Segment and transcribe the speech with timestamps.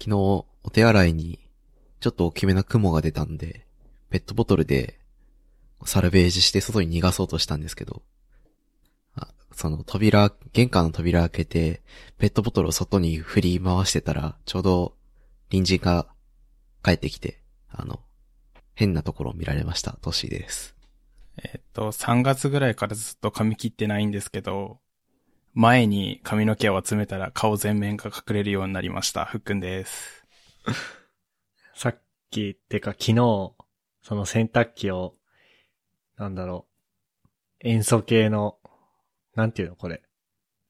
[0.00, 1.40] 昨日、お手洗いに、
[2.00, 3.66] ちょっと大きめな雲が出たんで、
[4.10, 4.98] ペットボトルで、
[5.84, 8.02] サルベージして外に逃がそうとしたんですけど、
[9.16, 11.82] あその扉、玄関の扉開けて、
[12.18, 14.94] ペットボトルを外に振り回してたら、ちょうど、
[15.50, 16.06] 隣人が
[16.84, 18.00] 帰ってきて、あの、
[18.74, 20.76] 変なところを見られました、トッシです。
[21.42, 24.80] えっと、3月ぐらいからずっと髪切ってないんですけど、
[25.60, 29.24] 前に髪の毛を集めたら顔全面が隠れるようになりました。
[29.24, 30.24] ふっくんです。
[31.74, 33.54] さっき、てか昨日、
[34.02, 35.16] その洗濯機を、
[36.14, 36.68] なんだろ
[37.24, 37.26] う、
[37.58, 38.60] 塩素系の、
[39.34, 40.00] なんていうのこれ。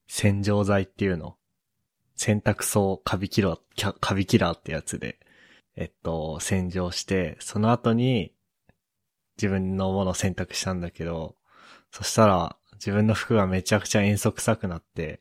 [0.07, 1.37] 洗浄剤っていうの。
[2.15, 5.19] 洗濯槽カビキラー、カビキラーってやつで、
[5.77, 8.33] えっと、洗浄して、その後に、
[9.37, 11.37] 自分のものを洗濯したんだけど、
[11.91, 15.21] そしたら、自分の服がめちゃくちゃ塩素臭くなって、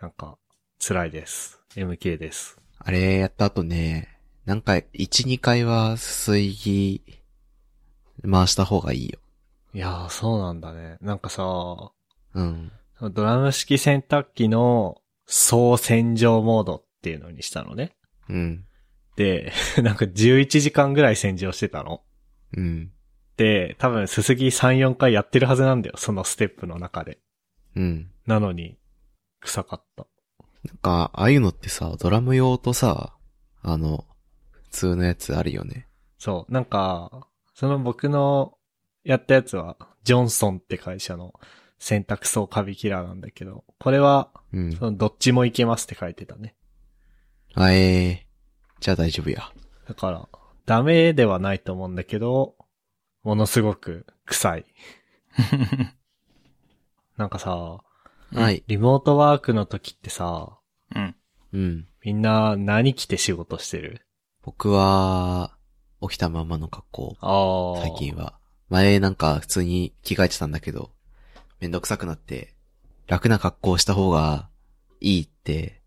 [0.00, 0.38] なんか、
[0.78, 1.60] 辛いです。
[1.76, 2.58] MK です。
[2.78, 4.84] あれやった後ね、なんか、1、
[5.26, 7.02] 2回は水着、
[8.30, 9.18] 回した方がいいよ。
[9.74, 10.96] いやー、そうなんだね。
[11.00, 11.44] なんかさ、
[12.34, 12.72] うん。
[13.12, 17.94] ドラム式洗濯機の総洗浄モードっていうのにしたのね。
[18.28, 18.64] うん。
[19.16, 22.02] で、 なんか11時間ぐらい洗浄してたの。
[22.56, 22.92] うん。
[23.36, 25.96] で、多分すすぎ3、4回やってるはずなんだよ。
[25.96, 27.18] そのステップの中で。
[27.76, 28.10] うん。
[28.26, 28.76] なのに、
[29.40, 30.06] 臭かった。
[30.64, 33.14] なんか、ああいうのってさ、ドラム用とさ、
[33.62, 34.04] あの、
[34.50, 35.88] 普通のやつあるよね。
[36.18, 36.52] そう。
[36.52, 38.56] なんか、その僕の
[39.04, 41.34] やったやつは、ジョンソンって会社の
[41.78, 44.72] 洗濯槽カビキラーなんだけど、これは、うん。
[44.72, 46.54] そのどっちもいけますって書いてたね。
[47.54, 49.50] あえー、じゃあ大丈夫や。
[49.88, 50.28] だから、
[50.66, 52.56] ダメではないと思うんだけど、
[53.24, 54.66] ものすごく臭い。
[57.16, 57.80] なんかさ、
[58.32, 58.62] はい。
[58.66, 60.58] リモートワークの時ってさ、
[60.94, 61.16] うん。
[61.52, 61.88] うん。
[62.04, 64.06] みんな何着て仕事してる？
[64.42, 65.56] 僕は、
[66.02, 67.16] 起きたままの格好。
[67.20, 67.82] ああ。
[67.82, 68.38] 最近は。
[68.68, 70.90] 前なんか普通に着替えてたんだけど、
[71.60, 72.54] めんどくさくなって、
[73.06, 74.50] 楽な格好をした方が
[75.00, 75.80] いいって、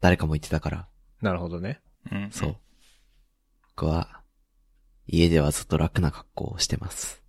[0.00, 0.88] 誰かも言ってたから、
[1.20, 1.80] なるほどね。
[2.12, 2.30] うん。
[2.30, 2.56] そう。
[3.74, 4.20] 僕は、
[5.06, 7.22] 家ではずっと楽な格好をしてます。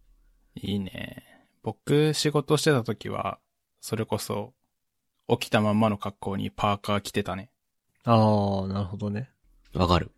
[0.56, 1.24] いいね。
[1.64, 3.40] 僕、仕事してた時は、
[3.82, 4.54] それこそ、
[5.28, 7.52] 起きたまんまの格好にパーカー着てたね。
[8.04, 8.14] あ
[8.64, 9.30] あ、なるほどね。
[9.74, 10.12] わかる。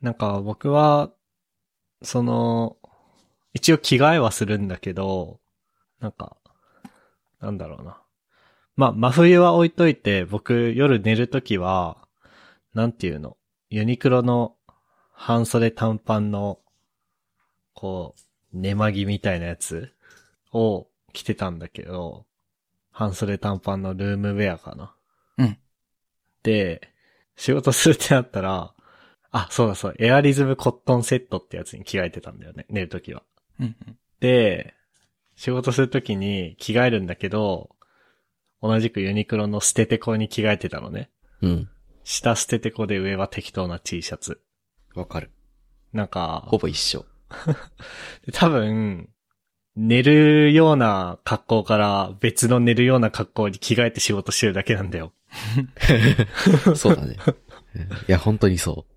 [0.00, 1.10] なんか僕は、
[2.02, 2.76] その、
[3.52, 5.40] 一応着替えはするんだけど、
[6.00, 6.36] なんか、
[7.40, 8.00] なんだろうな。
[8.76, 11.98] まあ、真冬は置いといて、僕夜寝るときは、
[12.74, 13.36] なんていうの、
[13.68, 14.56] ユニクロの
[15.12, 16.60] 半袖短パンの、
[17.82, 19.92] こう、寝間着みたいなやつ
[20.52, 22.26] を着てたんだけど、
[22.92, 24.94] 半袖短パンのルームウェアかな。
[25.38, 25.58] うん。
[26.44, 26.92] で、
[27.34, 28.72] 仕事するってなったら、
[29.32, 33.24] あ、そうだそう、エアリズムコットンセットってやつに着替えてたんだよね、寝るときは。
[33.58, 33.98] うんうん。
[34.20, 34.74] で、
[35.34, 37.74] 仕事するときに着替えるんだけど、
[38.62, 41.10] 同じくユニクロの捨ててこに着替えてたのね。
[41.40, 41.68] うん。
[42.04, 44.40] 下捨ててこで上は適当な T シャツ。
[44.94, 45.32] わかる。
[45.92, 47.06] なんか、ほぼ一緒。
[48.32, 49.08] 多分、
[49.74, 55.12] 寝るような格好から別の寝るような格好に着替えて仕事してるだけなんだよ。
[56.76, 57.16] そうだね。
[57.74, 58.92] うんいや、本当にそう。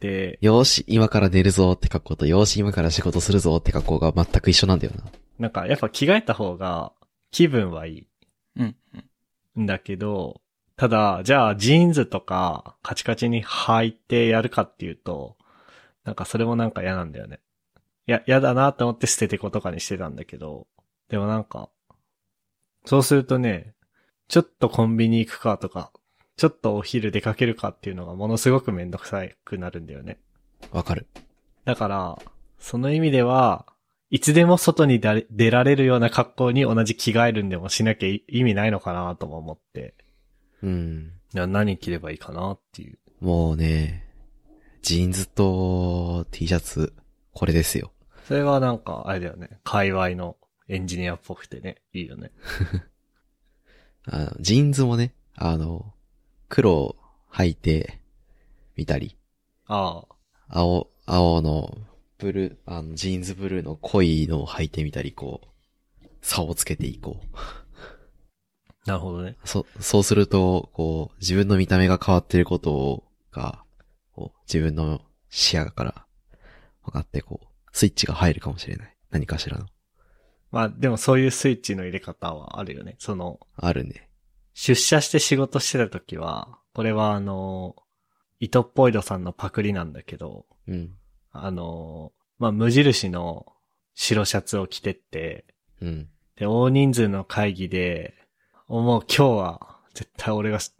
[0.00, 5.04] で、よーし、今から寝るぞって格好と、よーし、今から仕事するぞって格好が全く一緒なんだよな。
[5.38, 6.92] なんかやっぱ着替えた方が
[7.30, 8.06] 気分はいい。
[8.56, 8.76] うん。
[8.94, 10.40] うんんだけど、
[10.76, 15.36] ただ、じゃあジーンズとかカチカチに履いてやるかっていうと、
[16.08, 17.38] なんかそれもなんか嫌なんだよね。
[18.06, 20.66] いや、嫌だなって思って捨ててことかにしてたんだけど、
[21.10, 21.68] でもなんか、
[22.86, 23.74] そうするとね、
[24.26, 25.92] ちょっとコンビニ行くかとか、
[26.38, 30.16] ちょっとお昼出かけるかっていうのがものすごくめんどくさくなるんだよね。
[30.72, 31.06] わかる。
[31.66, 32.18] だから、
[32.58, 33.66] その意味では、
[34.08, 39.94] いつでも外に出出られるような格好に同じ着替えるんでもしなきゃ意味ないのかなとも思って。
[40.62, 41.12] うん。
[41.34, 42.98] 何着ればいいかなっていう。
[43.20, 44.07] もうね、
[44.82, 46.92] ジーンズと T シャツ、
[47.32, 47.92] これですよ。
[48.26, 49.58] それはなんか、あれだよね。
[49.64, 50.36] 界隈の
[50.68, 52.30] エンジニアっぽくてね、いいよね。
[54.10, 55.94] あのジーンズもね、あの、
[56.48, 56.96] 黒
[57.32, 58.00] 履いて
[58.76, 59.16] みたり、
[59.66, 60.04] あ
[60.48, 61.78] あ、青、青の
[62.18, 65.42] ブルー、あの、ジーンズブルーの濃いのを履いてみたり、こ
[66.02, 68.88] う、差をつけていこう。
[68.88, 69.36] なるほどね。
[69.44, 73.62] そ、そうすると、こう、自分の見た目が変わってることが、
[74.52, 76.06] 自分の視野から
[76.84, 78.96] 分かって、こう、スイッチが入るかもしれない。
[79.10, 79.66] 何かしらの。
[80.50, 82.96] まあでもそういうスイッチの入れ方はあるよね。
[82.98, 84.08] その、あるね。
[84.54, 87.76] 出社して仕事してた時は、これはあの、
[88.40, 90.94] 糸っぽいどさんのパクリなんだけど、うん。
[91.32, 93.46] あのーまあ、無印の
[93.94, 95.44] 白シャツを着てって、
[95.80, 96.08] うん。
[96.36, 98.14] で、大人数の会議で、
[98.68, 100.72] もう今日は絶対俺がし、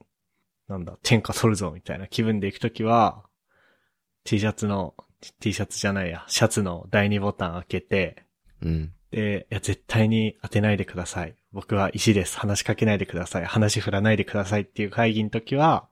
[0.69, 3.25] なんだ、天下取るぞみたいな気分で行くときは、
[4.29, 4.93] T シャツの、
[5.41, 8.25] T シャツじゃないや、シャツの第二ボタン開けて、
[8.63, 8.93] うん。
[9.11, 11.35] で、いや、絶対に当てないでください。
[11.51, 12.39] 僕は石です。
[12.39, 13.47] 話しかけないでください。
[13.47, 15.89] 話振らないでくださいっていう会議の時は、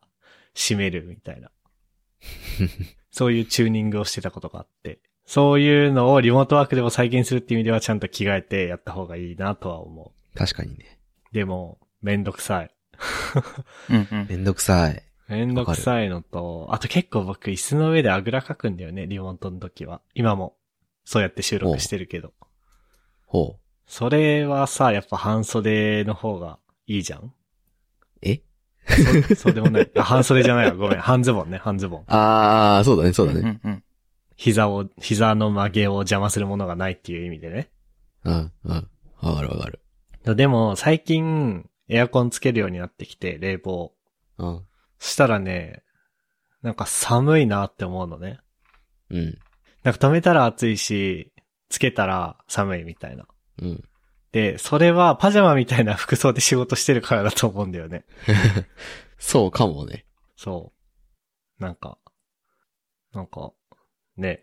[0.55, 1.50] 閉めるみたいな。
[3.11, 4.99] そういうチューニングをしてたことがあって。
[5.25, 10.99] そういうのをリモートワークでも再現するっていう意味ではちゃんと着替えてやった方がいいなとは思確かにね。
[11.32, 11.35] う。
[11.35, 12.71] でも、めんどくさい。
[13.89, 14.27] うんうん。
[14.29, 15.06] めんどくさい。
[15.28, 20.00] めんどくさいのと、あと結構僕椅子の上であぐらかくんだよね、リモートの時は。
[20.14, 20.56] 今も、
[21.05, 22.32] そうやって収録してるけど。
[23.26, 23.61] ほう。
[23.87, 27.32] それはさ、やっぱ半袖の方がいいじゃん？
[28.23, 28.40] え？
[29.28, 29.90] そそうでもない。
[29.96, 30.75] あ、半袖じゃないわ。
[30.75, 30.99] ごめん。
[30.99, 32.05] 半ズボンね、半ズボン。
[32.06, 33.40] あー、そうだね、そうだね。
[33.40, 33.84] んうん。
[34.37, 37.70] 膝を、膝の曲げを邪魔するものがないっていう意味でね。
[38.25, 38.88] うん、うん。
[39.22, 39.81] わかるわかる。
[40.37, 43.93] でも、最近、エアコンつけるようになってきて、冷房。
[44.38, 44.62] うん。
[44.98, 45.82] そしたらね、
[46.62, 48.40] なんか寒いなって思うのね。
[49.10, 49.38] うん。
[49.82, 51.32] なんか止めたら暑いし、
[51.69, 53.26] つけたら寒いみたいな。
[53.62, 53.84] うん。
[54.32, 58.04] で、それはパジャマみたいな服装で仕事してるからだと思うんだよね。
[59.19, 60.06] そうかもね。
[60.37, 60.72] そ
[61.58, 61.62] う。
[61.62, 61.98] なんか、
[63.12, 63.52] なんか、
[64.16, 64.40] ね。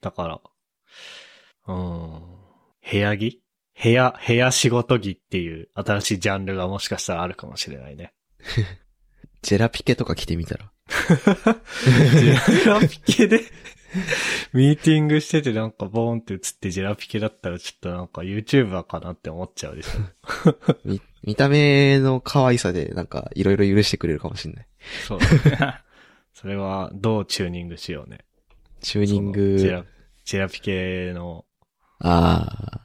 [0.00, 0.40] だから、
[1.66, 2.42] うーん。
[2.90, 3.42] 部屋着？
[3.82, 8.12] 部屋、部屋仕事着っていう新しいジャンルがもしかしたらあるかもしれないね。
[9.42, 10.70] ジェラピケとか着てみたら？
[10.88, 13.40] ジェラピケで、
[14.52, 20.56] ミーティングしててなんかボーンって映ってジェラピケだったらちょっとなんか YouTuber かなって思っちゃうでしょ。
[20.84, 24.66] み、見た目の可愛さでなんかいろいろ許してくれるかもしれない。
[25.06, 25.18] そう。
[26.34, 28.24] それはどうチューニングしようね。
[28.80, 29.84] チューニンそのジェグラ、
[30.24, 31.44] ジェラピケの、
[32.00, 32.80] あ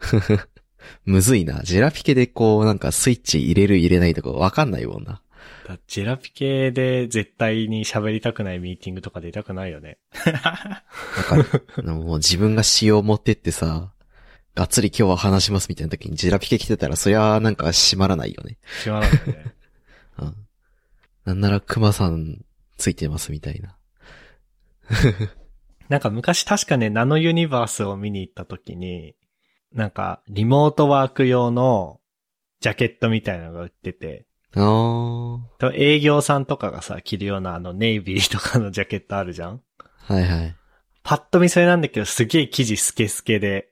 [0.00, 0.46] ー。
[1.04, 1.62] むずいな。
[1.62, 5.22] ジェラピケでこうなんかスイッチ入れる入れないとかわかんないもんな。
[5.66, 9.98] だジェラピケで絶対に喋りたくないミーティングとか出たくないよね。
[11.28, 13.92] わかもう自分が仕様持ってってさ、
[14.54, 18.58] がっつり今日は話しますみたいな時にジェラピケ着てたらそりゃなんか閉まらないよね。
[18.82, 19.54] しまらないね。
[20.18, 20.34] うん。
[21.24, 22.44] なんなら熊さん
[22.76, 23.76] ついてますみたいな。
[25.88, 29.14] なんか昔確かね、ナノユニバースを見に行った時に、
[29.72, 32.00] なんかリモートワーク用の
[32.60, 35.38] ジャケットみたいなのが売ってて、あー。
[35.58, 39.62] と営業さんとかがさ、着るようなあのネイビーとかのジャケットあるじゃん？
[40.04, 40.56] はいはい。
[41.02, 43.70] パッと見それなんだけど、すげえ生地スケスケで、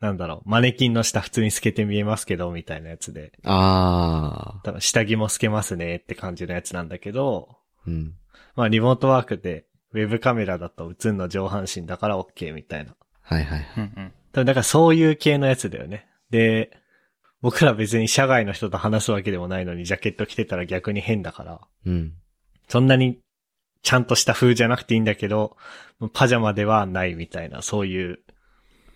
[0.00, 3.32] なんだろう、マネキンの下普通に透けて見えますけど、みたいなやつで。
[3.44, 7.90] あ多分下着も透けますねって感じのやつなんだけど、ー。
[7.90, 8.14] うん。
[8.54, 12.94] まあリモートワークで、ウェブカメラだと映んの上半身だから OK みたいな。
[13.22, 13.66] はいはい。
[13.76, 14.44] うんうん。
[14.44, 16.06] だからそういう系のやつだよね。
[16.30, 16.70] で、
[17.40, 22.14] 僕ら別に社外の人と話すわけでもないのにジャケット着てたら逆に変だから、うん。
[22.68, 23.20] そんなに
[23.82, 25.56] ちゃんとした風じゃなくていいんだけど、
[26.12, 28.18] パジャマではないみたいな、そういう、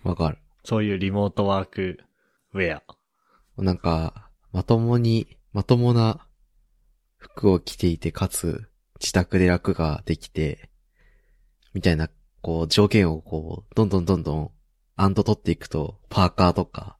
[0.03, 0.37] わかる。
[0.63, 1.99] そういうリモートワーク
[2.53, 2.83] ウェア。
[3.57, 6.27] なんか、まともに、まともな
[7.17, 8.69] 服を着ていて、かつ、
[8.99, 10.69] 自宅で楽ができて、
[11.73, 12.09] みたいな、
[12.41, 14.51] こう、条件をこう、どんどんどんどん、
[14.95, 16.97] アンド取っていくと、パーカーとか、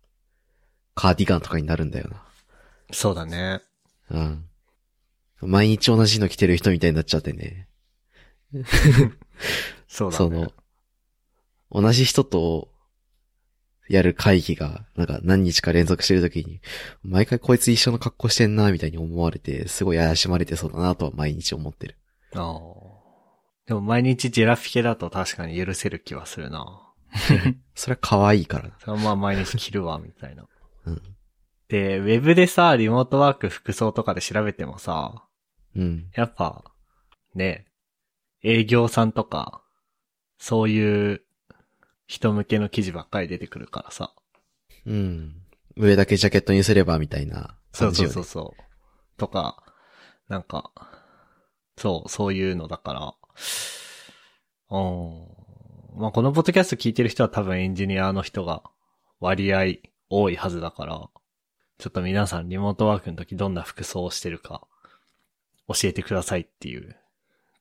[0.95, 2.09] カーディガンとかになるんだよ
[2.91, 3.61] そうだね。
[4.09, 4.19] な。
[4.19, 4.45] うん。
[5.41, 7.67] 毎日同じの着てる人みたいになっちゃってね。
[9.87, 10.17] そうだね。
[10.17, 10.53] その、
[11.71, 12.69] 同じ人と、
[13.89, 16.61] やる会議が、なんか何日か連続してるときに、
[17.03, 21.97] 毎回こいつ一緒の格好してんな、みたいに思われて、すごい怪しまれてそうだなとは毎日思ってる。
[22.33, 23.03] ああ。
[23.65, 26.93] でも毎日ジェラフィケだと確かに許せる気はするな。
[27.75, 28.75] それは可愛いからな。
[28.79, 30.45] それはまあ毎日着るわ、みたいな。
[30.85, 31.01] うん。
[31.67, 35.25] で、ウェブでさ、リモートワーク服装とかで調べてもさ、
[35.75, 36.09] うん。
[36.15, 36.63] やっぱ、
[37.35, 37.65] ね、
[38.43, 39.61] 営業さんとか、
[40.37, 41.21] そういう
[42.05, 44.13] 人向けの記事ばっかり出てくるからさ。
[44.85, 45.35] うん。
[45.75, 48.13] 上だけジャケットにすれば、みたいなそうそう感じよね。
[48.13, 48.63] そうそう。
[49.17, 49.63] とか、
[50.27, 50.71] なんか、
[51.77, 53.15] そう、そういうのだから、
[54.69, 55.43] うん。
[55.95, 58.63] まあ、このポッドキャスト聞いてる人は多分エンジニアの人が
[59.19, 59.77] 割合
[60.21, 61.09] 多いはずだから、
[61.79, 64.67] ちょっと皆さんリモートワークの時どんな服装をしてるか
[65.67, 66.95] 教えてくださいっていう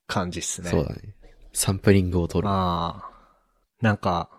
[0.06, 0.70] 感じっすね。
[0.70, 1.14] そうだね。
[1.54, 2.48] サンプリングを取る。
[2.48, 3.10] まあ、
[3.80, 4.30] なんか、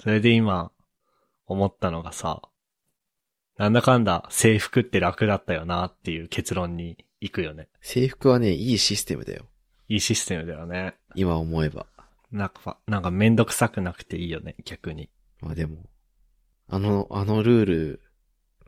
[0.00, 0.70] それで今、
[1.46, 2.42] 思ったのがさ、
[3.56, 7.68] なんだかんだ制服って楽だったよなっていう結論に行くよね。
[7.80, 9.46] 制服はね、いいシステムだよ。
[9.88, 10.94] いいシステムだよね。
[11.14, 11.86] 今思えば。
[12.32, 15.08] なんか、なんかめんどくさくなくていいよね、逆に。
[15.40, 15.78] まあでも、
[16.68, 18.00] あの、あのルール、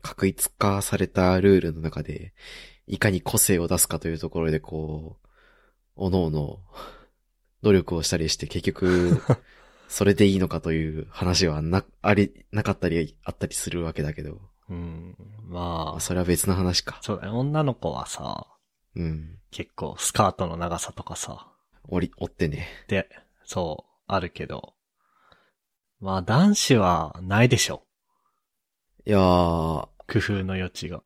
[0.03, 2.33] 確一化されたルールの中で、
[2.87, 5.29] いかに個性を出すかというところでこう、
[5.97, 6.61] おのおの、
[7.63, 9.21] 努力をしたりして結局、
[9.89, 15.17] それでいいのかという話はな、あり、なかったり、あったりするわけだけど、うん。
[15.45, 15.63] まあ、
[15.93, 16.99] まあ、それは別の話か。
[17.03, 17.33] そうだね。
[17.33, 18.47] 女の子はさ、
[18.95, 19.39] うん。
[19.51, 21.53] 結構スカートの長さとかさ、
[21.89, 22.67] 折り、折ってね。
[22.89, 23.09] で、
[23.45, 24.75] そう、あるけど、
[26.01, 27.86] まあ男子はないでしょ。
[29.07, 31.01] いやー、工夫の余地が。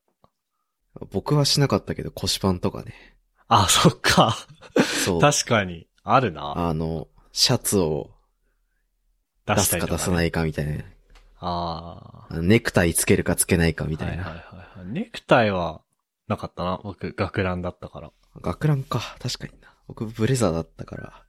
[1.10, 2.94] 僕はしなかったけど腰パンとかね。
[3.46, 4.36] あ、そっか。
[5.04, 5.20] そう。
[5.20, 6.68] 確かに、あるな。
[6.68, 8.10] あの、シャツを
[9.44, 10.84] 出出すか、出さないかみたいな。
[11.40, 12.40] ああ。
[12.40, 14.24] ネクタイつけるかつけないかみたいな。
[14.24, 14.86] はいはいはいはい。
[14.88, 15.82] ネクタイは、
[16.26, 16.80] なかったな。
[16.82, 18.12] 僕、学ランだったから。
[18.40, 19.00] 学ランか。
[19.18, 19.68] 確かにな。
[19.88, 21.24] 僕ブレザーだったから。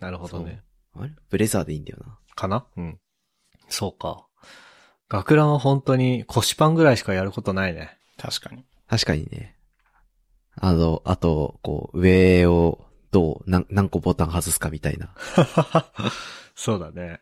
[0.00, 0.62] なるほどね。
[0.94, 1.10] あれ？
[1.28, 2.18] ブレザーでいいんだよな。
[2.34, 2.64] かな？
[2.76, 2.98] うん。
[3.68, 4.24] そうか。
[5.08, 7.96] 学ランは本当に腰パンぐらいしかやることないね。
[8.18, 8.64] 確かに。
[8.88, 9.56] 確かにね。
[10.56, 15.14] あの、あと、こう、上をどう、何何個ボタン外すかみたいな。
[16.54, 17.20] そうだね。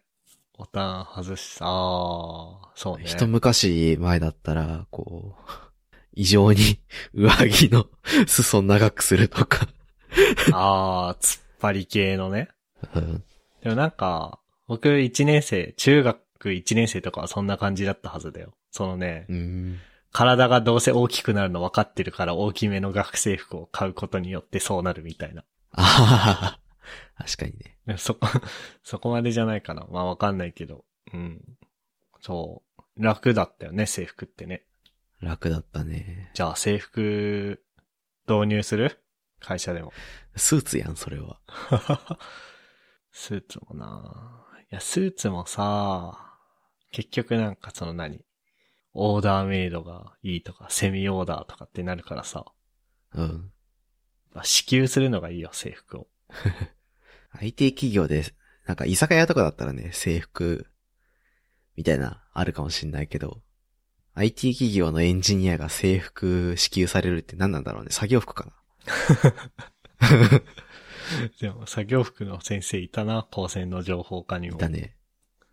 [0.57, 3.05] ボタン外し、ああ、そうね。
[3.05, 5.51] 一昔前だったら、こう、
[6.15, 6.81] 異常に
[7.13, 7.87] 上着の
[8.27, 9.69] 裾長くするとか。
[10.53, 12.49] ああ、突っ張り系のね。
[12.95, 13.23] うん
[13.63, 14.39] でもなんか、
[14.69, 16.19] 僕一年生、中学
[16.53, 18.55] 一年生とかはそんな感じだったはずだよ。
[18.71, 19.79] そのね、うん。
[20.13, 25.45] 体がどうせ大きくなるの分かってるから大きめの学生服を買うことによってそうなるみたいな。
[25.73, 26.59] あ
[27.19, 27.53] あ、確かに
[27.87, 27.99] ね。
[27.99, 28.27] そこ、
[28.83, 29.87] そこまでじゃないかな。
[29.91, 30.85] まあわかんないけど。
[31.13, 31.43] うん。
[32.21, 32.63] そ
[32.97, 33.03] う。
[33.03, 34.65] 楽だったよね、制服ってね。
[35.21, 36.31] 楽だったね。
[36.35, 37.63] じゃあ制服、
[38.29, 39.03] 導入する？
[39.41, 39.93] 会社でも。
[40.35, 41.39] スーツやん、それは。
[43.13, 46.26] スーツもないや、スーツもさ、
[46.91, 48.25] 結局なんかその何？
[48.99, 52.47] オーダーメイドがいいとか、セミオーダーとかってなるからさ、
[53.15, 53.51] うん。
[54.33, 56.07] まあ支給するのがいいよ、制服を。
[57.39, 58.25] IT 企業で、
[58.67, 60.67] なんか居酒屋とかだったらね、制服、
[61.77, 63.43] みたいな、あるかもしんないけど、
[64.15, 67.91] IT 企業のエンジニアが制服支給されるって何なんだろうね。
[67.91, 68.53] 作業服かな。
[71.39, 74.57] でも作業服の先生いたな、高専の情報科にも。
[74.57, 74.96] だね。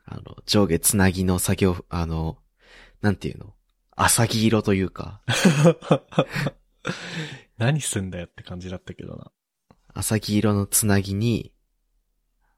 [0.05, 2.38] あの、上下つなぎの作業服、あの、
[3.01, 3.53] なんていうの？
[3.95, 5.22] 浅黄色というか、
[7.57, 9.31] 何すんだよって感じだったけどな。
[9.93, 11.53] 浅黄色のつなぎに、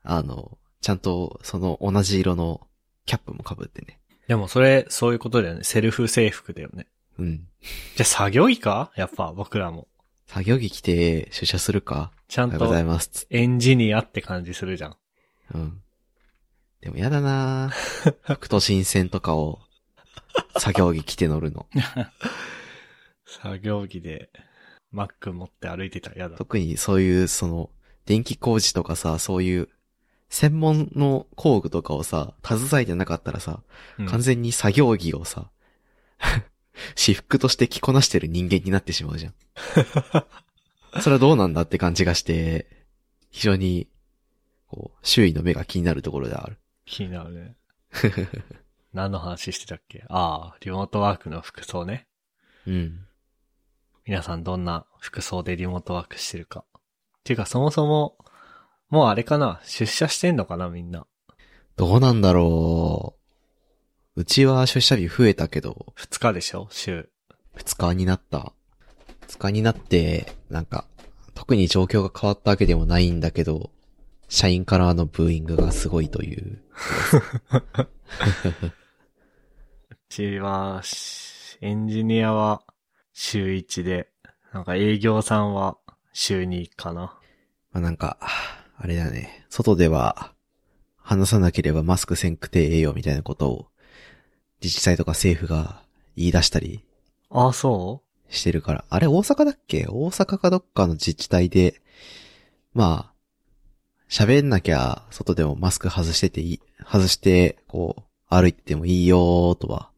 [0.03, 2.67] あの、ちゃんとその同じ色の
[3.05, 3.99] キャップも被ってね。
[4.27, 5.63] でもそれ、そういうことだよね。
[5.63, 6.87] セルフ制服だよね。
[7.19, 7.47] うん。
[7.95, 8.91] じゃあ作業着か？
[8.95, 9.87] やっぱ僕らも。
[10.27, 12.11] 作業着着て出社するか？
[12.27, 13.27] ちゃんおはようございとます。
[13.29, 14.97] エンジニアって感じするじゃん。
[15.53, 15.81] うん。
[16.85, 19.59] でもやだなぁ副都心線とかを
[20.59, 21.65] 作業着着て乗るの。
[23.25, 24.29] 作業着で、
[24.91, 26.37] マック持って歩いてたら嫌だ。
[26.37, 27.71] 特にそういう、その、
[28.05, 29.69] 電気工事とかさ、そういう、
[30.29, 33.63] 専門の工具とかをさ、携えてなかったらさ、
[33.97, 35.49] うん完全に作業着をさ、
[36.95, 39.33] 私服として着こなしてる人間になってしまうじゃん。
[41.01, 42.85] それはどうなんだって感じがして、
[43.31, 43.87] 非常に、
[44.67, 46.59] こう、周囲の目が気になるところである。
[46.85, 47.57] 気になるね。
[48.93, 50.05] 何の話してたっけ？
[50.09, 52.07] ああ、リモートワークの服装ね。
[52.67, 53.05] うん。
[54.05, 56.63] 皆さんどんな服装でリモートワークしてるか。
[56.77, 56.81] っ
[57.23, 58.17] ていうかそもそも、
[58.89, 59.59] もうあれかな？
[59.63, 60.69] 出社してんのかな？
[60.69, 61.07] みんな。
[61.75, 63.15] どうなんだろ
[64.15, 64.21] う。
[64.21, 66.67] うちは出社日増えたけど、二日でしょ？
[66.71, 67.09] 週。
[67.55, 68.53] 二日になった。
[69.27, 70.85] 二日になって、なんか、
[71.33, 73.71] 特に状況が変わったわけでもないんだけど、
[74.27, 76.61] 社員からのブーイングがすごいという。
[79.89, 82.63] うちは、しエンジニアは
[83.13, 84.09] 週1で、
[84.53, 85.77] なんか営業さんは
[86.13, 87.17] 週2かな。
[87.71, 88.17] まあ、なんか、
[88.77, 89.45] あれだね。
[89.49, 90.33] 外では、
[90.97, 93.67] 話さなければマスクせんくてええよみたいなことを、
[94.61, 95.83] 自治体とか政府が
[96.15, 96.83] 言い出したり
[97.29, 98.85] ああ、そしてるから。
[98.89, 99.85] あれ大阪だっけ？
[99.87, 101.81] 大阪かどっかの自治体で、
[102.73, 103.14] まあ、
[104.09, 109.89] 喋んなきゃ外でもマスク外してていい、外して、こう、歩いててもいいよーとは、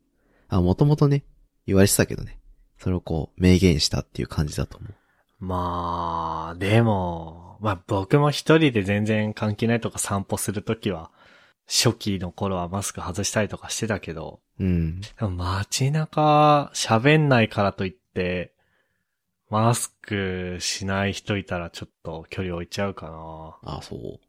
[0.49, 1.23] あ、もともとね、
[1.65, 2.39] 言われてたけどね。
[2.77, 4.91] それをこう、明言したっていう感じだと思う。
[4.91, 11.11] うまあ、でも、まあ僕も一人で全然関係ないとか散歩するときは、
[11.67, 15.01] 初期の頃はマスク外したりとかしてたけど、うん。
[15.01, 18.53] でも街中喋んないからといって、
[19.49, 23.71] マスクしない人いたらちょっと距離置いちゃうかな。
[23.73, 24.19] ああ、そう。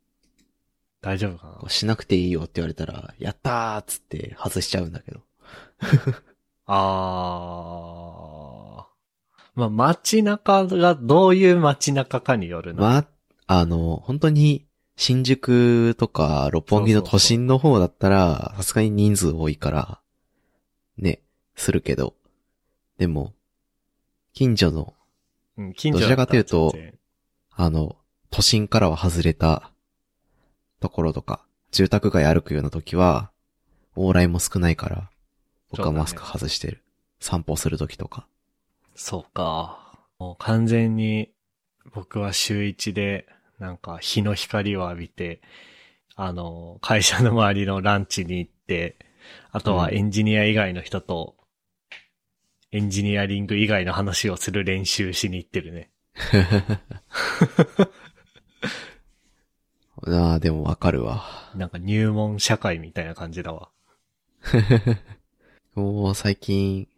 [1.01, 1.69] 大丈夫かな？
[1.69, 5.21] しなくていいよって言われたら、やったーっつって外しちゃうんだけど。
[6.67, 9.59] あー。
[9.59, 12.81] まあ、街中がどういう街中かによるな。
[12.81, 13.07] まあ、
[13.49, 20.01] あの、本当に、新宿とか六本木の都心の方だったら、さすがに人数多いから、
[20.97, 21.23] ね、
[21.57, 22.15] するけど。
[22.99, 23.33] でも、
[24.33, 24.95] 近所の、
[25.59, 26.73] うん、近所どちらかというと
[27.51, 27.97] あの、
[28.31, 29.73] 都心からは外れた
[30.81, 33.31] ところとか、住宅街歩くような時は、
[33.97, 35.11] 往来も少ないから、
[35.71, 36.83] 僕はマスク外してる。
[37.21, 38.27] 散歩する時とか。
[38.95, 39.99] そうか。
[40.19, 41.31] もう完全に
[41.93, 43.27] 僕は週一で
[43.59, 45.41] なんか日の光を浴びて、
[46.15, 48.97] あの、会社の周りのランチに行って、
[49.51, 51.35] あとはエンジニア以外の人と、
[52.71, 55.91] エンジニアリング以外の話をする練習しに行ってるね。
[60.07, 61.25] ああ、でもわかるわ。
[61.55, 63.71] なんか入門社会みたいな感じだわ。
[65.75, 66.89] もう最近、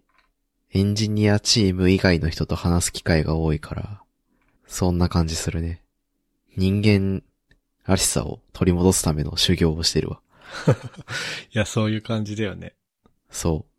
[0.72, 4.02] エンジニアチーム以外の人と話す機会が多いから、
[4.66, 5.82] そんな感じするね。
[6.56, 7.22] 人間
[7.84, 10.20] らしさを取り戻すための修行をしてるわ。
[11.54, 12.74] いや、そういう感じだよね。
[13.30, 13.69] そう。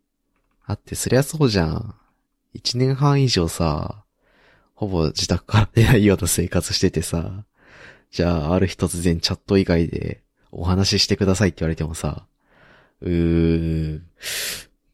[0.67, 1.95] だって、そりゃそうじゃん。
[2.53, 4.03] 一年半以上さ、
[4.73, 7.45] ほぼ自宅から出ないような生活しててさ、
[8.09, 12.25] じゃあ、ある日突然チャット以外でお話ししてくださいって言われてもさ、
[13.01, 14.07] うーん、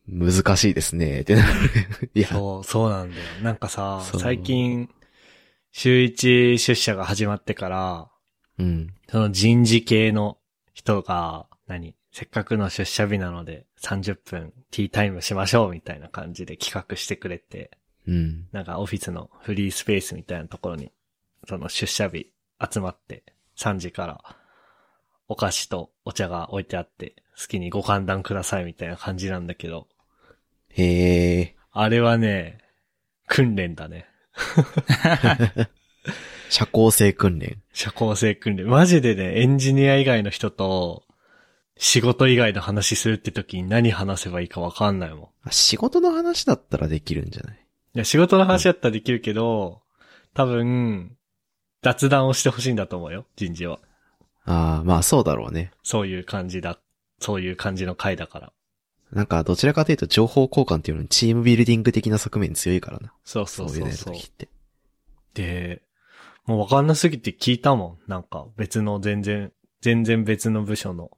[0.07, 2.11] 難しいですね、ってなる。
[2.15, 3.23] いや、そう、そうなんだよ。
[3.43, 4.89] なんかさ、最近、
[5.71, 8.07] 週一出社が始まってから、
[8.57, 8.93] うん。
[9.09, 10.37] その人事系の
[10.73, 11.95] 人が、何？
[12.11, 17.71] せっかくの出社日なので30分ティータイムしましょうみたいな感じで企画してくれて、
[18.07, 18.47] うん。
[18.51, 20.91] なんかオフィスのフリースペースみたいなところに、
[21.47, 22.31] その出社日
[22.71, 23.23] 集まって
[23.57, 24.23] 3時から
[25.27, 29.87] お菓子とお茶が置いてあって、好きにご歓談くださいみたいな感じなんだけど、
[30.69, 32.59] へえ、あれはね、
[33.27, 34.07] 訓練だね。
[36.49, 37.61] 社交性訓練。
[37.73, 38.65] 社交性訓練。
[38.65, 41.03] マジでね、エンジニア以外の人と
[41.77, 45.27] 仕事以外の話するって時に何話せばいいかわかんないもん。
[45.43, 47.55] あ仕事の話だったらできるんじゃない？
[47.95, 49.81] いや、仕事の話だったらできるけど、
[50.33, 51.15] 多分、
[51.81, 53.79] 雑談をしてほしいんだと思うよ、人事は。
[54.45, 55.71] ああ、まあそうだろうね。
[55.83, 56.79] そういう感じだ。
[57.19, 58.53] そういう感じの回だから。
[59.11, 63.13] なんか、どちらかというと情報交換っていうのにチームビルディング的な側面強いからな。
[63.23, 64.13] そうそうそういうそうそう。
[64.13, 64.49] のやるときって。
[65.33, 65.81] で、
[66.45, 68.09] もうわかんなすぎて聞いたもん。
[68.09, 71.11] なんか別の全然、全然別の部署の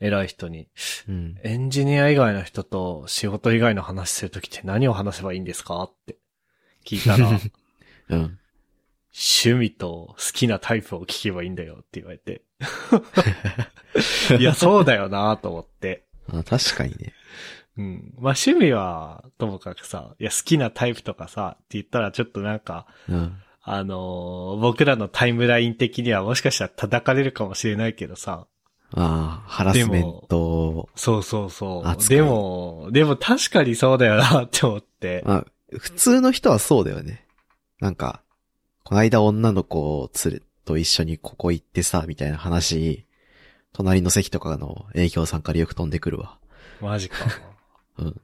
[0.00, 0.68] 偉い人に、
[1.08, 1.38] うん。
[1.42, 6.16] エンジニア以外の人と仕事以外の話するときって何を話せばいいんですかって
[6.84, 7.28] 聞いたら、
[8.10, 8.38] うん。
[9.18, 12.42] 趣味と好きなタイプを聞けばいいんだよって言われて。
[14.38, 16.04] いや、そうだよなと思って。
[16.30, 17.14] あ確かにね。
[17.78, 18.14] うん。
[18.18, 23.36] まあ趣味は、ともかくさ、いや、好きなタイプとかさ、って言ったらちょっとなんか、うん。
[23.68, 28.46] あのー僕らのタイムライン的にはもしかしたら叩かれるかもしれないけどさ。
[28.98, 30.88] ああ、ハラスメント。
[30.96, 32.08] そうそうそう。
[32.08, 35.22] でも、でも確かにそうだよなって思って。
[35.26, 35.46] まあ、
[35.78, 37.26] 普通の人はそうだよね。
[37.78, 38.22] なんか、
[38.84, 43.04] この間女の子を連れ、と一緒にここ行ってさ、みたいな話、
[43.74, 46.38] 隣の席とかの営業さんからよく飛んでくるわ。
[46.80, 47.18] マジか。
[47.98, 48.20] うん。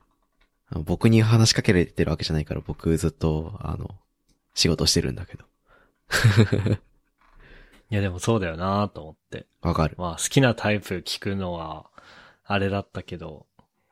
[0.85, 3.91] 僕に話しかけられてるわけじゃないから僕ずっと、あの、
[4.55, 5.45] 仕事してるんだけど。
[7.93, 9.47] いやでもそうだよなと思って。
[9.61, 9.97] わかる。
[9.99, 11.91] まあ好きなタイプ聞くのは、
[12.43, 13.47] あれだったけど、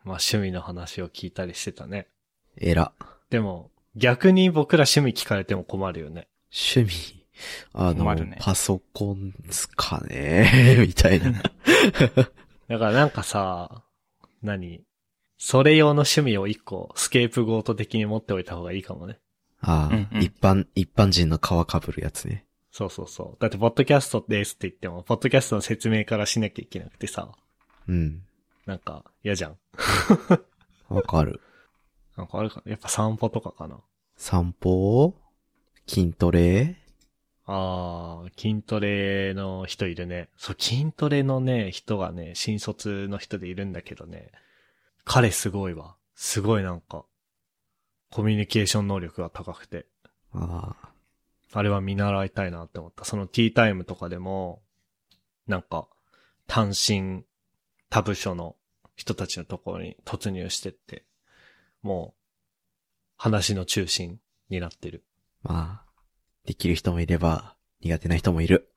[0.05, 2.09] まあ趣味の話を聞いたりしてたね。
[2.57, 2.93] えら。
[3.29, 6.29] でも、逆に僕ら趣味聞かれても困るよね。
[6.51, 7.27] 趣味、
[7.75, 10.77] あの、困るねパソコンですかね？
[10.81, 11.33] みたいな。
[12.69, 13.83] だからなんかさ、
[14.43, 14.81] 何？
[15.37, 19.19] それ用の趣味を一個、スケープゴート的に持っておいた方がいいかもね。
[19.61, 22.47] ああ、うんうん一般、一般人の皮かぶるやつね。
[22.71, 23.41] そうそうそう。
[23.41, 27.33] だって、ポッドキャストですって言っても、ポッドキャストの説明からしなきゃいけなくてさ、
[27.89, 28.23] うん。
[28.67, 29.59] なんか、嫌じゃん。
[30.95, 31.41] わかる。
[32.17, 32.71] なんかあるかな？
[32.71, 33.81] やっぱ散歩とかかな。
[34.17, 35.15] 散歩？
[35.87, 36.77] 筋トレ？
[37.47, 40.29] あー、筋トレの人いるね。
[40.37, 44.31] そう、筋トレのね、人がね、新卒の人でいるんだけどね。
[45.05, 45.97] 彼すごいわ。
[46.15, 47.05] すごいなんか、
[48.11, 49.87] コミュニケーション能力が高くて。
[50.33, 50.90] ああ、
[51.53, 53.05] あれは見習いたいなって思った。
[53.05, 54.63] そのティータイムとかでも、
[55.47, 55.89] なんか、
[56.47, 57.25] 単身、
[57.89, 58.57] 他部署の
[58.95, 61.05] 人たちのところに突入してって、
[61.83, 62.21] もう、
[63.17, 65.05] 話の中心になってる。
[65.43, 65.91] まあ、
[66.47, 68.73] できる人もいれば、苦手な人もいる。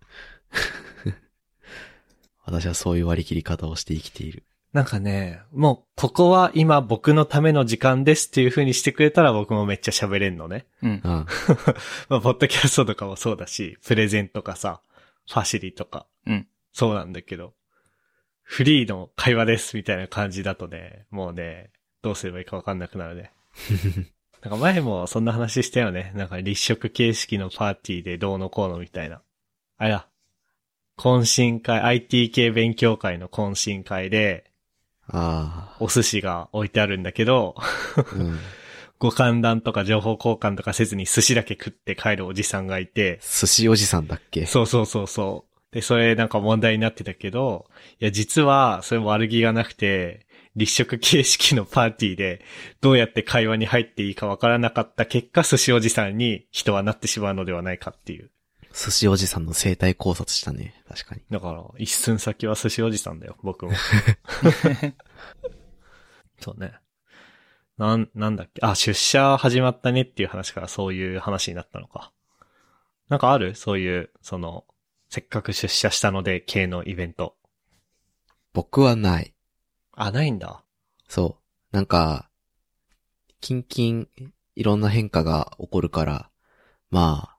[2.44, 4.46] 私はそういう割り切り方をして生きている。
[4.74, 10.66] なんかね、もう、ここは今僕のための時間ですっていう風にしてくれたら僕もめっちゃ喋れんのね。
[10.82, 10.90] うん。
[10.90, 11.00] うん。
[12.10, 14.82] まあ、ポッドキャストとかもそうだし、プレゼンとかさ、
[15.28, 16.08] ファシリとか。
[16.26, 16.48] うん。
[16.72, 17.54] そうなんだけど、
[18.42, 21.70] フリーの会話ですみたいな感じだとね、もうね、
[22.02, 23.32] どうすればいいかわかんなくなるね。
[24.42, 26.12] なんか前もそんな話したよね。
[26.16, 29.22] なんか立食形式のパーティーでどうのこうのみたいな。
[29.78, 30.10] あれだ。
[30.98, 34.52] 懇親会、IT 系勉強会の懇親会で、
[35.08, 38.06] あお寿司が置いてあるんだけど、あ。
[38.16, 38.40] うん。
[39.00, 44.46] ご歓談とか情報交換とかせずに寿司だけ食って帰るおじさんがいて、寿司おじさんだっけ？
[44.46, 45.76] そうそうそうそう。
[45.76, 47.66] で、それなんか問題になってたけど、
[48.00, 52.46] いや、実は、それも悪気がなくて、立食形式のパーティーで、
[52.80, 58.30] どうやって会話に入っていいかわからなかった結果、寿司おじさんに人はなってしまうのではないかっていう。
[58.74, 60.84] 寿司おじさんの生態考察したね。
[60.90, 61.22] 確かに。
[61.30, 63.72] だから、一寸先は寿司おじさんだよ、僕も。
[66.40, 66.74] そうね。
[67.78, 68.66] なん、なんだっけ？
[68.66, 72.12] あ、出社始まったねっていう話からそういう話になったのか。
[73.10, 73.54] なんかある？
[73.56, 74.66] そういう、その、
[75.10, 77.38] せっかく出社したので系のイベント。
[78.54, 79.36] 僕はない。
[79.96, 80.64] あ、ないんだ。
[81.08, 81.38] そ
[81.72, 81.76] う。
[81.76, 82.30] なんか、
[83.40, 84.10] キンキン、
[84.56, 86.30] いろんな変化が起こるから、
[86.90, 87.33] まあ、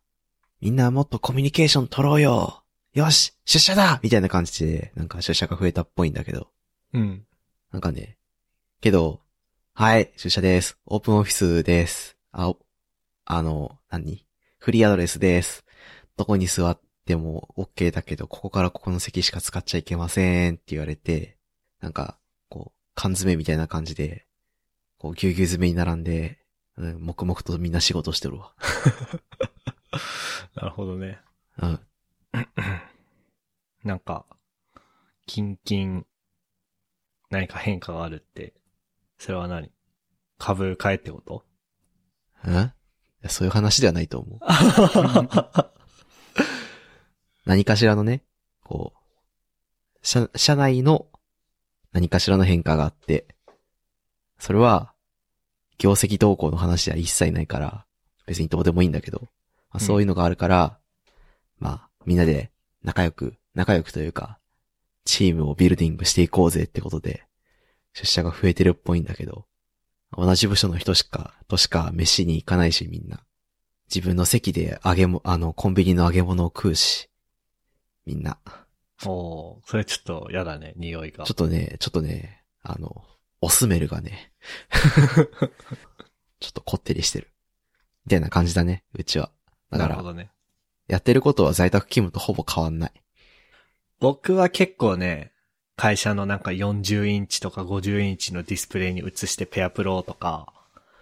[0.64, 2.62] みんなもっとコミュニケーション取ろうよ
[2.94, 6.48] よし出社だみたいな感じで、なんか出社が増えたっぽいんだけど。
[6.94, 7.26] うん。
[7.70, 8.16] なんかね、
[8.80, 9.20] けど、
[9.74, 10.78] はい、出社です。
[10.86, 12.16] オープンオフィスです。
[12.32, 12.56] あ、お
[13.26, 14.24] あの、何？
[14.58, 15.66] フリーアドレスです。
[16.16, 21.36] どこに座っても OK だけど、ここからここの席しか使っちゃいけませんって言われて、
[21.82, 22.16] なんか、
[22.48, 24.24] こう、缶詰みたいな感じで、
[24.96, 26.38] こう、ぎゅうぎゅう詰めに並んで、
[26.78, 28.54] うん、黙々とみんな仕事してるわ。
[30.54, 31.20] なるほどね。
[31.58, 31.80] うん。
[33.84, 34.26] なんか、
[35.26, 36.06] キンキン、
[37.30, 38.54] 何か変化があるって、
[39.18, 39.70] それは何？
[40.38, 41.44] 株買えってこと？
[42.44, 42.72] うん
[43.28, 44.40] そういう話ではないと思う。
[47.46, 48.22] 何かしらのね、
[48.62, 48.98] こう、
[50.02, 51.06] 社、社内の
[51.92, 53.26] 何かしらの変化があって、
[54.38, 54.92] それは、
[55.78, 57.86] 業績動向の話では一切ないから、
[58.26, 59.28] 別にどうでもいいんだけど、
[59.74, 60.78] まあ、そういうのがあるから、
[61.58, 62.52] まあ、みんなで
[62.84, 64.38] 仲良く、仲良くというか、
[65.04, 67.26] チームをビルディングしていこうぜってことで、
[67.92, 69.46] 出社が増えてるっぽいんだけど、
[70.16, 73.24] 同じ部署の人しか、としか飯に行かないしみんな。
[73.92, 77.10] 自分の席で揚げも、あの、コンビニの揚げ物を食うし、
[78.06, 78.38] みんな。
[79.04, 81.24] おーそれちょっと嫌だね、匂いが。
[81.24, 83.04] ちょっとね、ちょっとね、あの、
[83.40, 84.32] おスメルがね、
[86.38, 87.32] ちょっとこってりしてる。
[88.06, 89.32] みたいな感じだね、うちは。
[89.78, 90.30] だから、なるほどね。
[90.88, 92.92] やってることは在宅勤務とほぼ変わんない。
[94.00, 95.32] 僕は結構ね、
[95.76, 100.52] 会社のなんか40インチとか50インチのディスプレイに映してペアプロとか、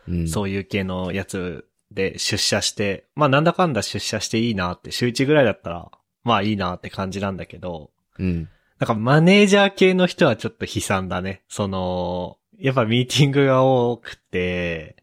[0.08, 0.28] うん。
[0.28, 5.90] そういう系のやつで出社して、まあなんだかんだ出社していいなって、週1ぐらいだったら、
[6.24, 8.48] まあいいなって感じなんだけど、うん。
[8.78, 11.42] なんかマネージャー系の人はちょっと悲惨だね。
[11.48, 14.96] その、やっぱミーティングが多くて、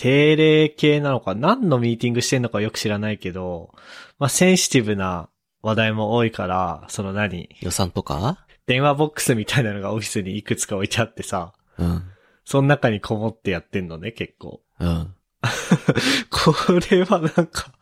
[0.00, 3.74] 定例系なのか、何のミーティングしてんのかよく知らないけど、
[4.18, 5.28] まあセンシティブな
[5.60, 7.50] 話題も多いから、その何？
[7.60, 8.46] 予算とか？
[8.64, 12.02] 電話ボックスみたいなのがオフィスにいくつか置いてあってさ、うん。
[12.46, 14.62] その中にこもってやってんのね、結構。
[14.78, 15.14] うん。
[16.30, 16.54] こ
[16.90, 17.74] れはなんか、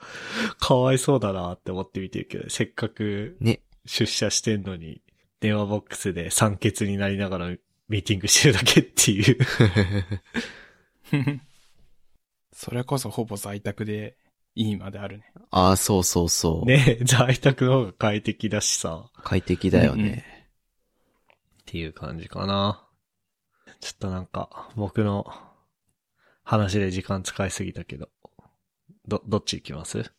[0.59, 3.61] かわいそうだなって思って見てるけど、せっかくね。
[3.87, 5.02] 出社してんのに、
[5.38, 7.46] 電話ボックスで酸欠になりながら
[7.88, 9.38] ミーティングしてるだけっていう。
[12.61, 14.16] それこそほぼ在宅で
[14.57, 15.33] いいまであるね。
[15.53, 16.68] ああ、そうそうそう。
[16.68, 20.49] ね在宅の方が快適だしさ、快適だようんうんね。
[21.62, 22.85] っていう感じかな。
[23.79, 25.25] ちょっとなんか、僕の
[26.42, 28.09] 話で時間使いすぎたけど、
[29.07, 30.11] ど、どっち行きます？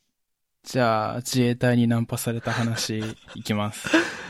[0.63, 3.03] じゃあ、自衛隊にナンパされた話、
[3.35, 3.89] いきます。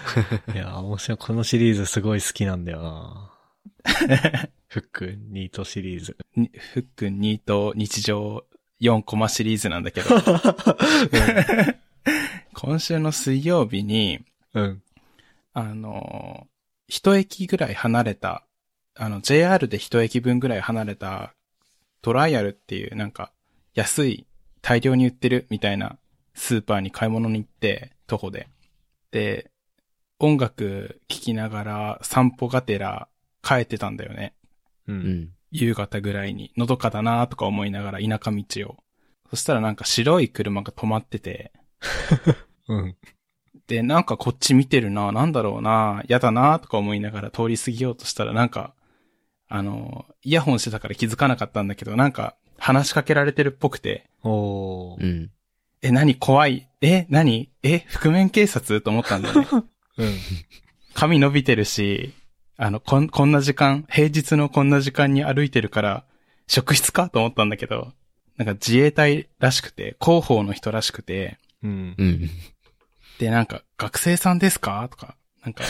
[0.51, 1.17] いや、面白い。
[1.19, 3.28] このシリーズすごい好きなんだよな。
[4.67, 6.17] フック、ニートシリーズ。
[6.35, 8.45] にふっくんニート日常
[8.81, 10.09] 4コマシリーズなんだけど、
[12.53, 14.19] 今週の水曜日に、
[14.53, 14.83] うん。
[15.53, 16.47] あの、
[16.87, 18.43] 一駅ぐらい離れた、
[18.95, 21.33] あの、JR で一駅分ぐらい離れた、
[22.01, 23.31] トライアルっていうなんか、
[23.73, 24.25] 安い、
[24.61, 25.97] 大量に売ってるみたいな
[26.33, 28.47] スーパーに買い物に行って、徒歩で。
[29.11, 29.51] で、
[30.19, 33.07] 音楽聴きながら散歩がてら
[33.41, 34.33] 帰ってたんだよね。
[34.87, 34.93] う。
[34.93, 35.29] うんん。
[35.51, 38.77] 夕方ぐらいに、のどかだなとか思いながら田舎道を。
[39.29, 41.51] そしたらなんか白い車が止まってて、
[42.67, 42.95] うん。
[43.67, 48.73] で、なんかこっち見てるな、なんだろうな、やだな、とか思いながら通り過ぎようとしたらなんか、
[49.47, 55.03] あの、イヤホンしてたから気づかなかったんだけど、なんか話しかけられてるっぽくて、おー。
[55.03, 55.31] うん。
[55.81, 56.15] え、何？
[56.15, 56.67] 怖い？
[56.81, 57.49] え、何？
[57.63, 58.81] え、覆面警察？
[58.81, 59.47] と思ったんだよね。
[59.97, 60.17] うん。
[60.93, 62.13] 髪伸びてるし、
[62.61, 66.03] あの、こん、こんな時間、平日のこんな時間に歩いてるから、
[66.45, 67.93] 職質かと思ったんだけど、
[68.35, 71.95] なんか自衛隊らしくて、広報の人らしくて、うん。
[71.97, 72.29] うん。
[73.17, 74.85] で、なんか、学生さんですか？
[74.91, 75.63] とか、なんか、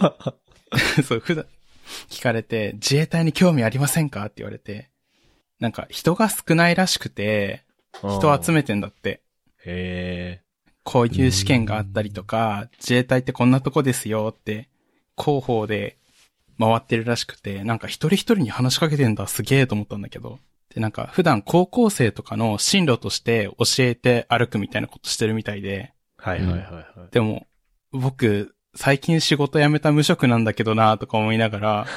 [1.06, 1.44] そう、普段、
[2.08, 4.24] 聞かれて、自衛隊に興味ありませんか？
[4.24, 4.88] って言われて、
[5.60, 8.56] なんか、人が少ないらしくて、人を集め。
[8.56, 9.20] めてんだって。
[9.66, 10.40] へ
[10.82, 14.70] こういう試験があったりとか、自衛隊ってこんなとこですよって、
[15.18, 15.98] 広報で
[16.58, 20.38] 回ってるらしくて、なんか一人一人に話しかけてんだ、すげえと思ったんだけど。
[20.74, 26.30] で、なんか普段高校生とかの進路として教えて歩くみたいなことしてるみたいで、ー。
[26.30, 27.10] はいはいはいはい。
[27.10, 27.46] でも、
[27.92, 31.86] 僕、最近仕事辞めた無職なんだけどなとか思いながら、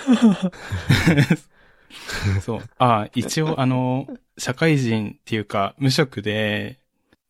[2.41, 2.61] そう。
[2.77, 6.79] ああ、一応あの、社会人っていうか、無職で、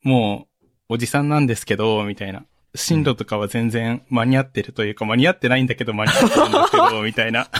[0.02, 2.44] もう、おじさんなんですけど、みたいな。
[2.74, 7.48] 進路とかは全然間に合ってるというか、間に合ってないんだけど間に合ってるんですけど、みたいな。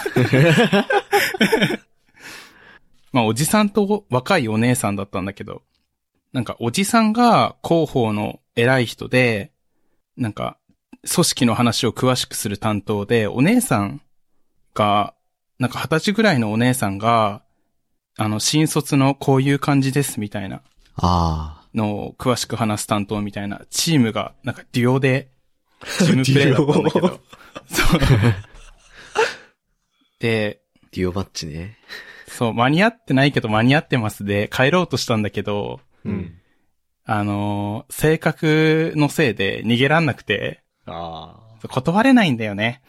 [3.12, 5.62] まあ、おじさんと若いお姉さんだったんだけど、
[6.32, 9.50] なんか、おじさんが広報の偉い人で、
[10.16, 10.58] なんか、
[11.12, 14.00] 組織の話を詳しくする担当で、お姉さん
[14.74, 15.14] が、
[15.58, 17.42] なんか二十歳ぐらいのお姉さんが、
[18.16, 20.62] あの、新卒のこういう感じですみたいな
[20.96, 25.30] あのを詳しく話す担当みたいな、チームが、なんかデュオで、
[25.98, 27.08] チームプレイだったんだけど。
[27.08, 28.00] そう。
[30.20, 31.78] で、あ、デュオマッチね。
[32.26, 36.36] そう、間に合ってないけど間に合ってますで、帰ろうとしたんだけど、うん。
[37.04, 41.36] あのー性格のせいで逃げらんなくて、あ
[41.68, 42.82] 断れないんだよね。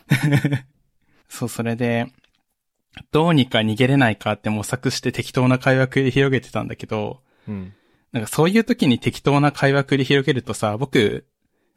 [1.28, 2.08] そう、それで、
[3.12, 7.52] どうにか逃げれないかって模索して適当な会話繰り広げてたんだけど、ー。
[7.52, 7.74] うん。
[8.12, 11.26] なんかそういう時に適当な会話繰り広げるとさ、僕、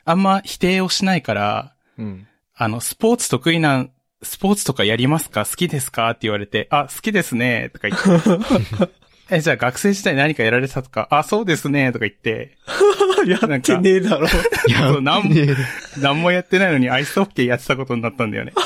[0.05, 2.27] あんま否定をしないから、うん。
[2.57, 3.87] あの、スポーツ得意な、
[4.23, 5.45] スポーツとかやりますか？
[5.45, 6.11] 好きですか？
[6.11, 8.91] って言われて、あ、好きですね、とか言って。
[9.37, 12.57] え、じゃあ学生時代何かやられたとか、あ、そうですね、とか言って、
[13.27, 14.27] やってねえだろ。
[14.27, 15.57] いやなんね
[15.99, 18.53] 何もやってないのにアイスホッケーやってたことになったんだよね。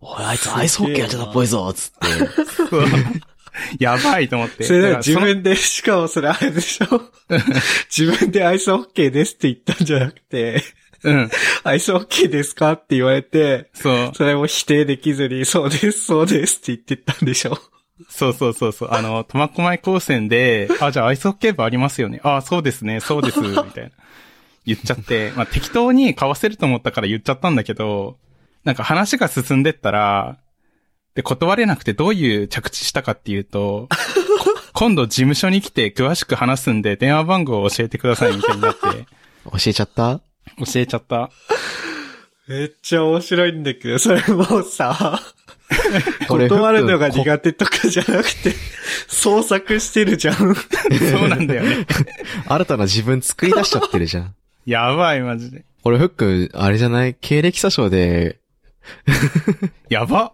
[0.00, 1.98] おい、あいつアイスホッケーやってたっぽいぞつって。
[3.78, 4.64] やばいと思って。
[4.64, 7.02] それ自分で、 しかもそれあれでしょ？
[7.96, 10.62] 自分でアイスホッケーですって言ったんじゃなくて、
[11.04, 11.30] うん。
[11.64, 14.10] アイスホッケーですかって言われて、そう。
[14.14, 17.58] それも否定できずに、そうです、そうですって言ってったんでしょ？
[18.08, 18.88] そうそうそうそう。
[18.92, 22.20] あの、苫小牧高専で、あ、じゃあアイスホッケー部ありますよね。
[22.22, 23.90] あ、そうですね、そうです、みたいな。
[24.64, 28.16] 言っちゃって、まあ適当に買わせると思ったから言っちゃったんだけど、
[28.64, 30.38] なんか話が進んでったら、
[31.14, 33.88] で、断れなくてどういう着地したかっていうと、
[34.40, 39.06] こ今度事務所に来て詳しく話すんで電話番号を教えてくださいみたいになって、教
[39.66, 40.20] えちゃった？
[40.58, 41.30] 教えちゃった。
[42.48, 45.20] めっちゃ面白いんだけど、それもうさ、
[46.28, 48.52] 断るのが苦手とかじゃなくて、
[49.08, 50.34] 創作してるじゃん。
[50.36, 50.44] そ
[51.24, 51.86] うなんだよね。
[52.48, 54.34] 新たな自分作り出しちゃってるじゃん。
[54.66, 55.64] やばい、マジで。
[55.82, 57.14] これフックン、あれじゃない？
[57.20, 58.38] 経歴詐称で、
[59.88, 60.32] やば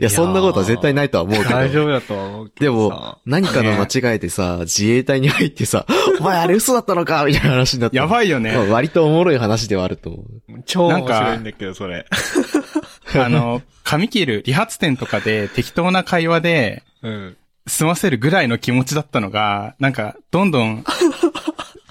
[0.00, 1.50] いや、そんなことは絶対ないとは思うけど。
[1.50, 2.94] 大丈夫だとは思うけでどさ。
[2.94, 5.86] も、何かの間違いでさ、自衛隊に入ってさ、
[6.20, 7.96] お前あれ嘘だったのかみたいな話になって。
[7.96, 10.62] やばいよねまあ割とおもろい話ではあると思う。
[10.66, 12.06] 超面白いんだけど、それ。
[13.14, 17.36] あの、髪切る理髪店とかで適当な会話でうん。
[17.66, 20.84] 済ませるぐらいの気持ちだったのが、なんか、どんどん、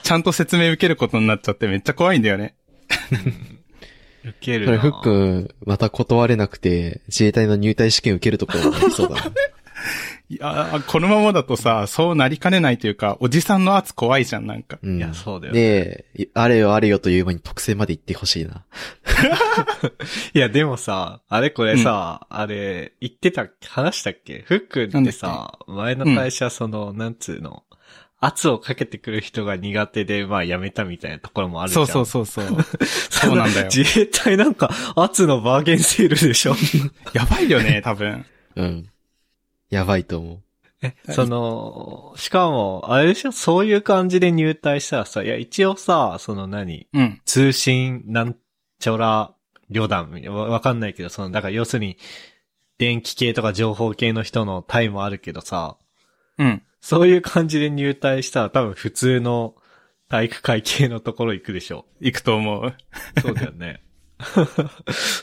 [0.04, 2.56] ちゃんと説明受けることになっちゃってめっちゃ怖いんだよね。
[4.24, 4.66] 受けるな。
[4.68, 9.22] それフックン、また断れなくて、自衛隊の入隊試験受けるところになりそうだな。
[10.30, 14.78] いやー、このままだとさ、そうなりかねないというか、おじさんの圧怖いじゃん、なんか。
[14.82, 14.98] うん。
[14.98, 18.64] いやそうだよねで、いあれよあれよという間に特性まで行ってほしいな。
[20.34, 24.44] いや、でもさ、あれこれさ、あれ、言ってた、話したっけ？
[24.48, 27.64] フックってさ、前の会社、その、なんつうの、
[28.24, 31.88] 圧をかけてくる人が苦手で、まあ辞めたみたいなところもあるじゃん。
[31.88, 32.64] そうそうそうそう。
[32.86, 36.56] そうなんだよ自衛隊なんか、圧のバーゲンセールでしょ
[37.14, 38.26] やばいよね、多分。
[38.56, 38.90] うん。
[39.72, 40.40] やばいと思う。
[40.84, 43.32] え、その、しかも、あれでしょ？
[43.32, 46.88] そういう感じで入隊したらさ、いや、一応さ、その何？
[46.94, 47.22] うん。
[47.26, 48.36] 通信なん
[48.80, 49.34] ちゃら
[49.70, 50.12] 旅団？
[50.30, 51.98] わわかんないけど、その、だから要するに、
[52.78, 55.78] 電気系とか情報系の人のタイもあるけどさ、
[56.38, 56.64] うん。
[56.82, 59.56] そういう感じで入隊したら多分普通の
[60.10, 61.86] 体育会系のところ行くでしょ。
[62.00, 62.74] 行くと思う。
[63.22, 63.82] そうだよね。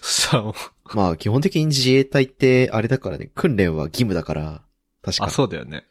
[0.02, 4.62] そうまあ、基本的に自衛隊って、あれだからね、訓練は義務だから、
[5.02, 5.32] 確かあ、に。
[5.32, 5.84] そうだよね。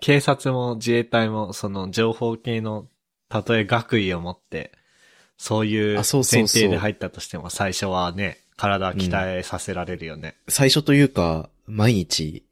[0.00, 2.88] 警察も自衛隊もその情報系の、
[3.28, 4.72] たとえ学位を持って、
[5.36, 6.04] そういう前
[6.46, 10.36] 提で入ったとしても最初はね、体鍛えさせられるよね。
[10.48, 12.44] 最初というか、毎日、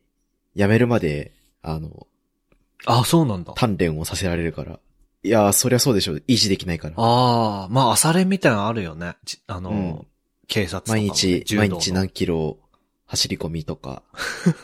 [0.54, 2.06] 辞めるまで、あの、
[2.86, 3.52] あ、そうなんだ。
[3.52, 4.78] 鍛錬をさせられるから。
[5.22, 6.16] いやー、そりゃそうでしょ。
[6.16, 6.94] 維持できないから。
[6.96, 9.16] ああ、まあ朝練みたいなのあるよね。
[9.24, 10.06] じあの、うん
[10.48, 12.58] 警察と毎日、毎日何キロ
[13.06, 14.02] 走り込みとか、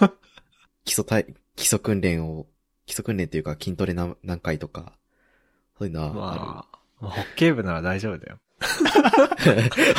[0.84, 2.46] 基礎体、基礎訓練を、
[2.86, 4.92] 基礎訓練っていうか筋トレ何何回とか、
[5.78, 8.38] そういうのはあまあ、まあ、ホッケー部なら大丈夫だよ。
[8.60, 8.68] る。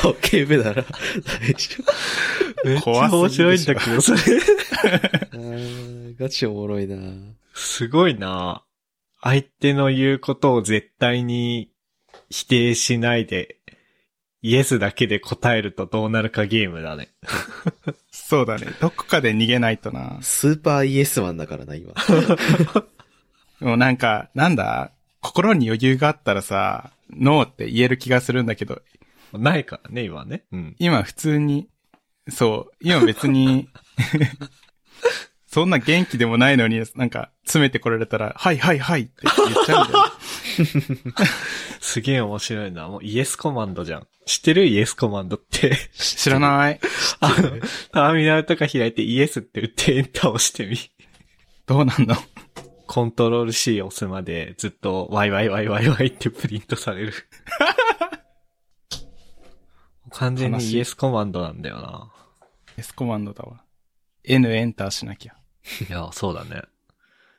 [0.05, 1.83] オッケー部なら大丈
[2.63, 4.19] めっちゃ面白いんだけど、それ。
[6.17, 6.95] ガチおもろいな
[7.53, 8.63] すごいな
[9.21, 11.71] 相手の言うことを絶対に
[12.29, 13.57] 否定しないで、
[14.41, 17.13] イエスだけで答えるとどうなるかゲームだね。
[18.11, 18.67] そうだね。
[18.81, 20.19] どこかで逃げないとな。
[20.21, 21.93] スーパーイエスマンだからな、今。
[23.61, 24.91] もうなんか、なんだ？
[25.21, 28.81] 心に余裕があったらさ、ノーって言える気がするんだけど、
[29.31, 30.43] ないからね、今ね。
[30.51, 30.75] うん。
[30.79, 31.69] 今普通に、
[32.29, 33.69] そう、今別に、
[35.53, 40.05] そんな元気でもないのに、なんか、詰めてこられたら、はいはいはいって言っちゃうんだよ。
[41.79, 42.87] すげえ面白いな。
[42.87, 44.07] もうイエスコマンドじゃん。
[44.25, 44.65] 知ってる？
[44.65, 45.77] イエスコマンドって。
[45.93, 46.79] 知らない？
[47.19, 47.35] あの、
[47.91, 50.75] ターミナルとか開いてイエスって打ってエンターを押してみ。
[51.67, 52.15] どうなんの？
[52.87, 57.13] コントロール C 押すまでずっとワイワイワイワイワイってプリントされる。
[60.09, 62.11] 完全にイエスコマンドなんだよな。
[62.75, 63.61] S コマンドだわ。
[64.23, 65.35] N エンターしなきゃ。
[65.89, 66.63] いや、そうだね。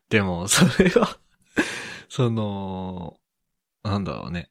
[0.08, 1.18] でも、それは、
[2.08, 3.18] その、
[3.82, 4.50] なんだろうね。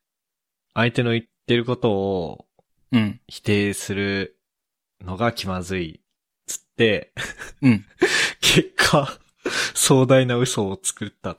[0.73, 2.47] 相手の言ってることを
[2.93, 3.19] うん。
[3.27, 4.37] 否定する
[5.01, 5.99] のが気まずい。
[6.45, 7.11] つって、
[7.61, 7.85] うん。
[8.39, 9.19] 結果、
[9.73, 11.35] 壮大な嘘を作った。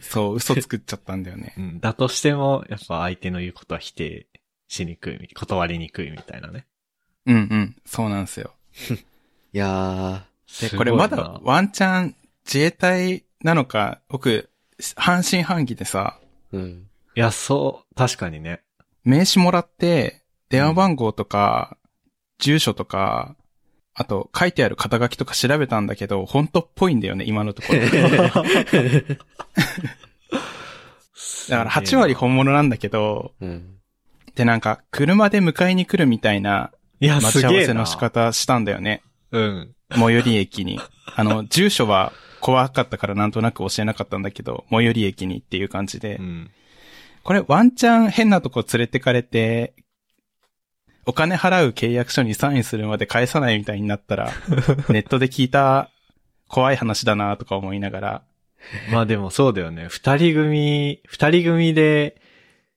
[0.00, 1.54] そう、嘘作っちゃったんだよね。
[1.58, 1.80] うん。
[1.80, 4.28] だとしても、やっぱ相手の言うことは否定
[4.68, 6.66] しにくい、断りにくいみたいなね。
[7.26, 7.76] うんうん。
[7.84, 8.54] そうなんですよ。
[9.52, 10.24] いや
[10.60, 14.50] で、これまだワンチャン自衛隊なのか、僕、
[14.96, 16.86] 半信半疑でさ、ー、うん。
[17.14, 18.62] いや、そう、確かにね。
[19.04, 21.76] 名刺もらって、電話番号とか、
[22.38, 23.36] 住所とか、
[23.94, 27.80] あと書いてある肩書きとか調べたんだけど、本当っぽいんだよね、今のところ。
[31.48, 33.78] だから8割本物なんだけど、うん。
[34.34, 37.52] でなんか、車で迎えに来るみたいないや、待ち合。
[37.52, 39.02] わせの仕方したんだよね。
[39.32, 39.74] うん。
[39.90, 40.80] 最寄り駅に。
[41.16, 46.22] あの、住所は怖かったからなんとなく教えなかったんだけど、最寄り駅にっていう感じでう。
[46.22, 46.50] ん。
[47.22, 49.74] これワンチャン変なとこ連れてかれて、
[51.04, 54.30] お金払う契約書にサインするまで返さないみたいになったら、
[54.90, 55.90] ネットで聞いた
[56.48, 58.22] 怖い話だなとか思いながら、
[58.92, 59.86] まあでもそうだよね。
[59.88, 62.20] 二人組、二人組で、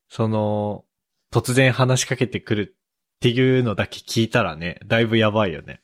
[0.09, 0.85] その、
[1.31, 2.75] 突然話しかけてくる
[3.21, 5.79] っていうのだけ聞いたらね、だいぶやばいよね。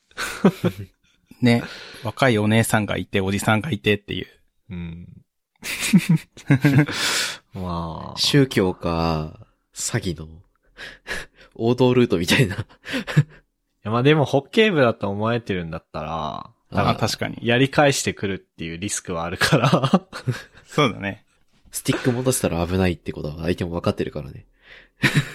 [1.40, 1.62] ね、
[2.02, 4.26] 若いお姉さんがいて、おじさんがいてっていう。
[4.70, 5.06] うん。
[7.54, 8.18] まあ。
[8.18, 10.26] 宗教か、詐欺の、
[11.54, 12.56] 王道ルートみたいな。
[12.56, 12.58] い
[13.84, 17.38] やまあでも、ホッケー部だと思われてるんだったら、あ、確かに。
[17.42, 20.08] やり返してくるっていうリスクはあるから。
[20.66, 21.24] そうだね。
[21.70, 24.46] スティック戻したら危ないってことは相手も分かってるからね。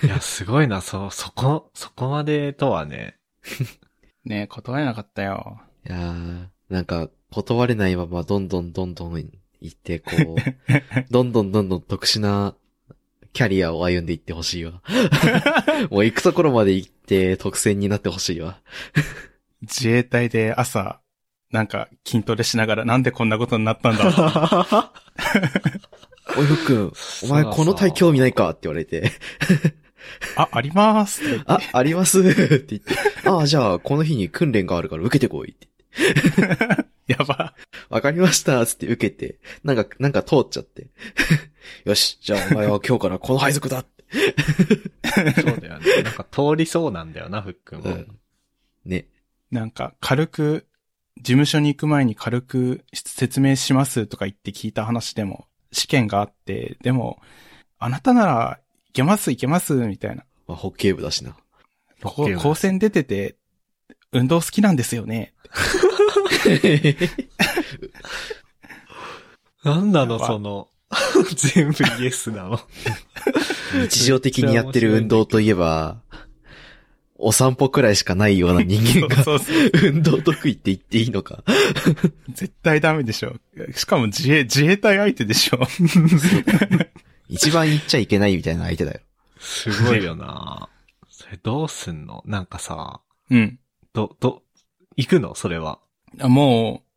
[0.04, 3.17] いや、すごいな、そ、そこ、そこまでとはね。
[4.26, 5.62] ね断れなかったよ。
[5.88, 9.13] いやー、なんか、断れないままどんどんどんどん
[9.62, 10.36] 行って、こう、
[11.12, 12.56] どんどんどんどん特殊な
[13.34, 14.82] キャリアを歩んでいってほしいわ。
[15.89, 18.60] もう行くところまで行って特選になってほしいわ。
[19.62, 21.00] 自衛隊で朝、
[21.52, 24.90] なんか筋トレしながらなんでこんなことになったんだろう
[26.38, 29.12] おいふっくん、お前この体興味ないかって言われて、
[30.36, 32.81] あ、ありますあ、ありますって言って、
[33.25, 35.67] ああ、じゃあこの日に訓練があるから受けてこいって。
[37.08, 37.54] やば。
[37.90, 40.88] わかりましたつって受けて、なんか、なんか通っちゃって。
[41.86, 44.04] よし、じゃあお前は今日からこの配属だって。
[45.42, 46.04] そうだよね。
[46.04, 47.92] なんか通りそうなんだよな、ふっくんも。
[47.92, 48.19] うん。
[48.86, 49.08] ね。
[49.52, 50.67] なんか軽く、
[51.17, 57.21] 事務所に行く前に軽く説明しますとか言って聞いた話でも、試験があって、でも、
[57.80, 58.60] あなたなら
[58.90, 60.24] いけますいけますみたいな。
[60.48, 61.36] まあ、ホッケー部だしな。
[62.02, 63.36] こう高専出てて、
[64.12, 65.34] 運動好きなんですよね。
[69.63, 70.69] なんなのその、
[71.36, 72.60] 全部イエスなの。
[73.74, 76.02] 日常的にやってる運動といえば、
[77.26, 81.44] お散歩くらいしかないような人間が、 そうそう運動得意って言っていいのか。
[82.30, 83.36] 絶対ダメでしょ。
[83.74, 85.60] しかも自衛、自衛隊相手でしょ。
[87.30, 89.00] 一番言っちゃいけないみたいな相手だよ。
[89.40, 90.69] すごいよな
[91.10, 92.24] それどうすんの？
[92.26, 93.60] なんかさ、うん。
[93.94, 94.44] ど、ど、
[94.98, 95.34] 行くの？
[95.34, 95.80] それは。
[96.19, 96.90] あもう、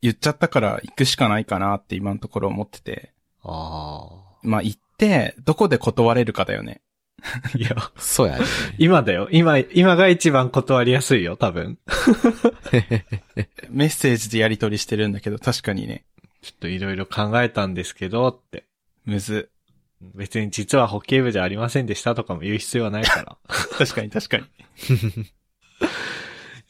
[0.00, 3.12] 言っちゃったから行くしかないかなって今のところ思ってて。
[3.44, 4.08] あ
[4.42, 6.80] まあ行って、どこで断れるかだよね。
[7.22, 7.50] あ。
[7.58, 8.44] いや、そうやね。
[8.78, 9.28] 今だよ。
[9.30, 11.78] 今、今が一番断りやすいよ、多分。
[13.70, 16.04] メッセージでやり取りしてるんだけど、確かにね、
[16.42, 18.64] ちょっといろいろ考えたんですけど、って。
[19.04, 19.50] むず。
[20.14, 23.36] 別に実はホッケー部じゃありませんでしたとかも言う必要はないから。
[23.78, 24.44] 確かに確かに。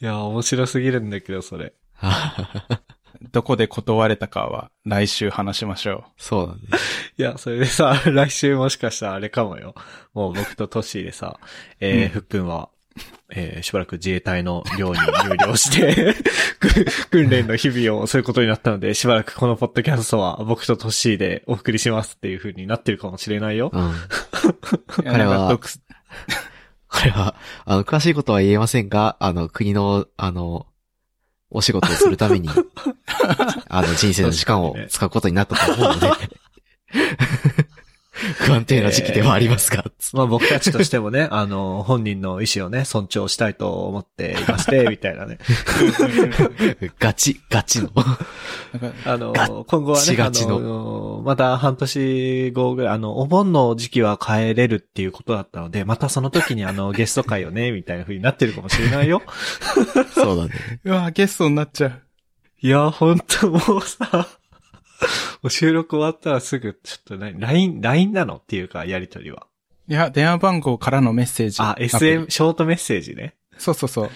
[0.01, 1.73] いや、面白すぎるんだけど、それ。
[3.31, 6.61] どこで断れたかは来週話しましょそうだね。
[7.17, 9.75] いや、それでさ、 来週もしかしたらあれかもよ。
[10.13, 11.39] もう僕とトッシーでさ、
[11.79, 12.69] えー、うんふっくんは、
[13.31, 16.15] えー、しばらく自衛隊の寮に入寮して、
[16.59, 23.71] く訓練の日々をそういうことになったので、しばらくこのポッドキャストは僕とトッシーでお送りしますっていう風になってるかもしれないよ。
[23.73, 23.93] うん。
[24.87, 25.65] 彼はなんか独
[26.93, 30.67] これは、あの、詳しいことは言えませんが、あの、国の、あの、
[31.53, 32.49] お仕事をするために、
[33.69, 36.07] あの、人生の時間を使うことになったと思うので、
[38.37, 45.39] 不安定な時期ではありますが、つまあ僕たちとしてもね、 あの、本人の意思をね、尊重したいと思っていまして、 みたいなね。
[46.99, 47.89] ガチ、ガチの。
[49.05, 59.23] あのガ、今後はね、ガチのの、また半年後ぐらい、あの、お盆の時期は帰れるっていうことだったので、またその時にあの、ゲスト会をね、みたいな風になってるかもしれないよ。
[60.13, 60.51] そうだね。
[60.83, 62.01] うわ、ゲストになっちゃう。
[62.61, 64.27] いや、ほんともうさ、
[65.49, 69.47] 収録終わったらすぐ、ちょっと何、LINE、LINE なのっていうか、やりとりは。
[69.87, 71.57] いや、電話番号からのメッセージ。
[71.59, 73.35] あ、SM、ショートメッセージね。
[73.57, 74.09] そうそうそう。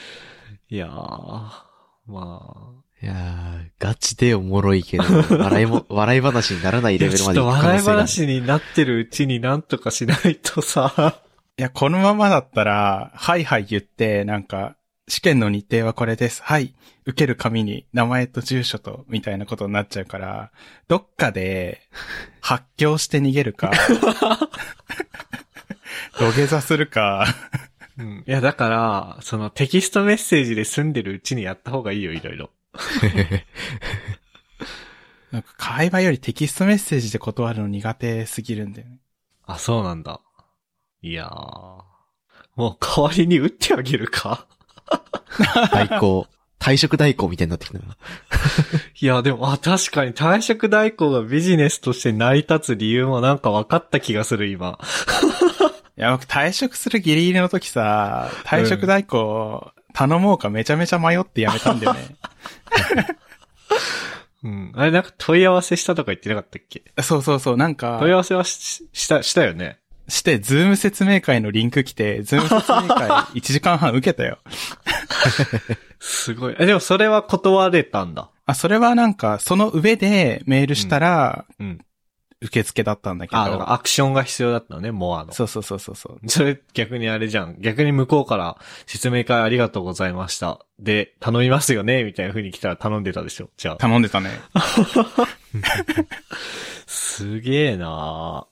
[0.70, 1.62] いやー、ま
[2.08, 11.22] あ、いやー、ガチでおもろいけど、笑いも、 笑い話にならないレベルまでちょっと笑い行く可能性が話になってるうちになんとかしないとさ、
[11.60, 14.78] いや、このままだったら、はいはい言って、なんか、
[15.08, 16.42] 試験の日程はこれです。
[16.44, 16.74] はい。
[17.08, 20.52] 受ける紙に名前と住所と、みたいなことになっちゃうから、
[20.90, 21.82] どっかで、
[22.42, 23.72] 発狂して逃げるか、
[26.20, 27.26] 土下座するか、
[27.98, 28.24] うん。
[28.28, 32.50] いや、だから、そのテキストメッセージで済んでるうちにやった方がいいよ、いろいろ。
[35.32, 39.00] なんか会話よりテキストメッセージで断るの苦手すぎるんだよね。
[39.46, 40.20] あ、そうなんだ。
[41.02, 41.30] いやー。
[42.58, 44.46] もう代わりに打ってあげるか？
[45.72, 46.28] 代行、
[46.60, 47.84] 退職代行みたいになってきたな。
[49.00, 54.80] いや、でも、あ、確かに退職代行がビジネスとして成り立つ理由もなんか分かった気がする、今。
[55.98, 62.16] いや、僕退職するギリギリの時さ、退職代行頼もうかめちゃめちゃ迷ってやめたんだよね。
[64.44, 64.72] うん。
[64.76, 66.84] あれ、なんか問い合わせしたとか言ってなかったっけ？
[67.02, 69.80] そうそうそう、なんか問い、合わせはし、した、したよね。
[70.08, 74.40] して、ズーム説明会のリンク来て、ズーム説明会 1時間半受けたよ。
[76.00, 76.56] すごい。
[76.60, 78.30] え、でもそれは断れたんだ。
[78.46, 81.80] あ、それはなんか、その上でメールしたら、うん。
[82.40, 83.42] 受付だったんだけど。
[83.42, 85.34] あ、だからアクションが必要だったのね、モアの。
[85.34, 86.30] そうそうそうそうそう。
[86.30, 87.60] それ逆にあれじゃん。
[87.60, 90.60] 逆に向こうから説明会ありがとうございました。
[90.80, 93.50] で、頼みますよねみたいな風に来たら頼んでたでしょ。
[93.58, 93.76] じゃあ。
[93.78, 94.30] 頼んでたね。
[96.86, 98.46] すげえな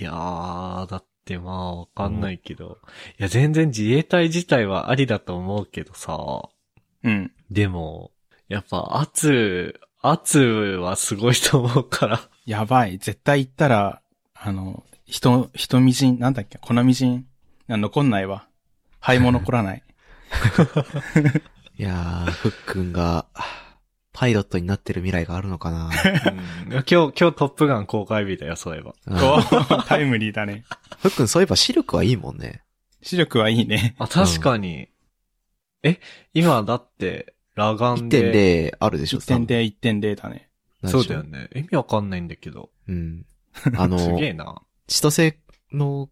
[0.00, 2.78] いやー、だってまあわかんないけど。
[3.18, 6.48] いや、全然自衛隊自体はありだと思うけどさ。
[7.04, 7.32] うん。
[7.50, 8.10] でも、
[8.48, 12.20] やっぱ圧、圧はすごいと思うから。
[12.46, 12.98] やばい。
[12.98, 14.00] 絶対行ったら、
[14.34, 17.26] あの、人、人みじん、なんだっけ、粉みじん、
[17.68, 18.48] あ残んないわ。
[18.98, 19.82] 灰も残らない。
[21.78, 23.26] いやー、ふっくんが、
[24.12, 25.90] パイロットになってる未来があるのかな
[26.66, 28.94] うん、今日、今日トップガン公開日だよ、そういえば。
[29.88, 30.64] タイムリーだね。
[30.98, 32.62] ふっくんそういえば視力はいいもんね。
[33.02, 33.94] 視力はいいね。
[33.98, 34.88] あ、確かに。
[35.82, 35.98] え、
[36.34, 38.70] 今だって、裸眼で。
[38.72, 39.46] 1.0あるでしょ1.0、
[39.80, 40.48] 1.0だね。
[40.84, 41.22] そうだよ。
[41.22, 41.48] ね。
[41.54, 42.70] 意味わかんないんだけど。
[42.88, 43.26] うん。
[43.76, 44.62] あの、すげえな。
[44.86, 45.38] 千歳
[45.72, 46.08] の、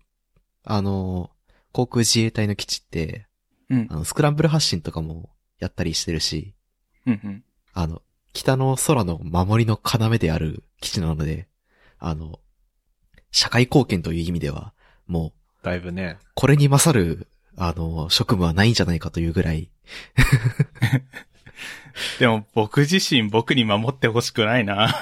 [0.65, 1.31] あの、
[1.73, 3.27] 航空自衛隊の基地って、
[3.69, 3.97] うんあ。
[3.97, 6.55] の、スクランブル発進とかもやったりしてるし、
[7.07, 7.45] うんうん。
[7.73, 8.03] あの、
[8.33, 11.49] 北の空の守りの要である基地なので、
[11.99, 12.41] あの、
[13.31, 14.73] 社会貢献という意味では、
[15.07, 16.19] もう、だいぶね。
[16.35, 19.69] これに勝るあの、職務はないんじゃないかというぐらい、
[22.19, 24.89] でも僕自身僕に守ってほしくないな。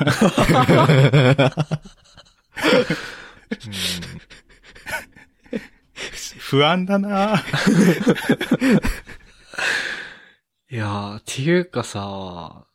[6.38, 7.44] 不安だな。
[10.70, 12.66] いやー、っていうかさ、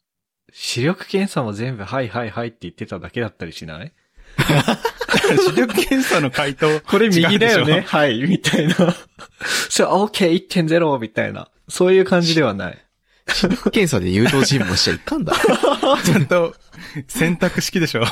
[0.52, 3.94] 視力検査も全部はいはいはいって言ってただけだったりしない？
[5.50, 6.82] 視力検査の回答。
[6.88, 7.82] これ右だよね。
[7.88, 8.76] はい、みたいな。
[9.70, 11.50] そう、OK1.0 みたいな。
[11.70, 12.78] そういう感じではない。
[13.72, 15.34] 検査で誘導尋問しちゃいかんだ。
[15.34, 16.56] ょちゃんと
[17.08, 18.04] 選択式でしょ？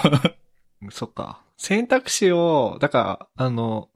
[0.91, 1.41] そっか。
[1.57, 3.89] 選択肢を、だから、あの、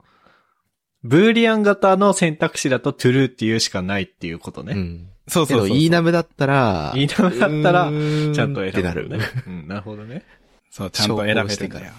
[1.05, 4.73] ブーリアン型の選択肢だと true っていうしかないっていうことね。
[4.73, 5.09] うん。
[5.27, 5.69] そうそうそう。
[5.69, 7.91] イーナムだったら、イーナムだったら
[8.33, 9.09] ちゃんと選ってなる。
[9.45, 10.23] うん、なるほどね。
[10.71, 11.93] そう、ちゃんと選べてかだよ。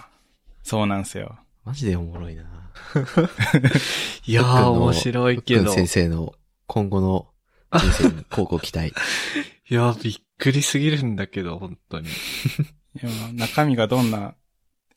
[0.65, 1.39] そうなんですよ。
[1.65, 2.43] マジでおもろいな。
[4.27, 5.73] いやー、面白いけど。
[5.73, 6.35] 先生の
[6.67, 7.29] 今後の
[7.73, 8.89] 人生に高校期待。
[9.71, 12.09] いやー、びっくりすぎるんだけど、本当に。
[13.01, 14.35] でも中身がどんな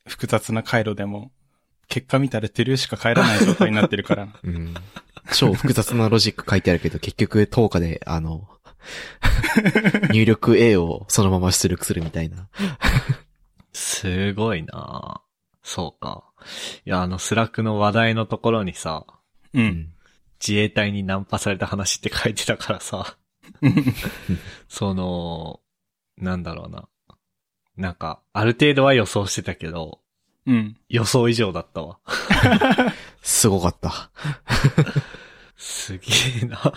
[0.07, 1.31] 複雑な回路でも、
[1.89, 4.39] 結果見たら true しか帰らない状態になってるからな。
[4.43, 4.73] うん。
[5.33, 8.47] 超複雑なロジック書いてあるけど、結局、10日で、あの、
[10.11, 12.47] 入力 A をそのまま出力するみたいな。
[13.73, 15.21] すごいな
[15.61, 16.23] そうか。
[16.85, 19.05] いや、あの、スラックの話題のところにさ、
[19.53, 19.59] う。。
[19.59, 19.93] うん
[20.39, 23.17] 自衛隊にナンパされた話って書いてたからさ、
[24.69, 25.59] その、
[26.17, 26.87] なんだろうな。
[27.75, 29.99] なんか、ある程度は予想してたけど、
[30.49, 30.77] うん。
[30.89, 31.99] 予想以上だったわ。
[33.21, 34.09] すごかった。
[35.55, 36.01] すげ
[36.41, 36.73] えな。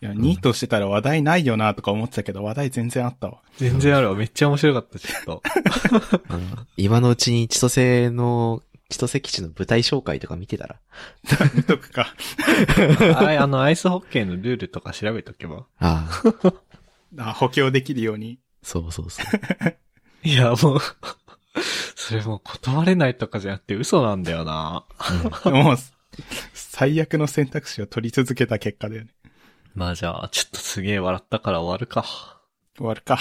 [0.00, 3.40] いや、ニートしてたら話題ないよなとか思ってたけど、話題全然あったわ。
[3.56, 4.14] 全然あるわ。
[4.14, 5.42] めっちゃ面白かった、ちょっと。
[6.76, 10.76] 今のうちに千歳の、千歳基地の舞台紹介とか見てたら。
[11.54, 12.14] 見とくか。
[13.16, 15.66] あれ、あの、アイスホッケーのルールとか調べとけば。
[15.80, 16.22] あ
[17.18, 18.38] あ、あ補強できるように。
[18.62, 19.78] そうそうそう。
[20.28, 20.78] いや、もう、
[21.96, 24.84] それもう断れないとかじゃなくて嘘なんだよな。
[25.44, 25.76] もう、
[26.52, 29.10] 最悪の選択肢を取り続けた結果だよね。
[29.74, 32.04] まあじゃあ、ちょっとすげえ笑ったから終わるか。
[32.76, 33.18] 終わるか。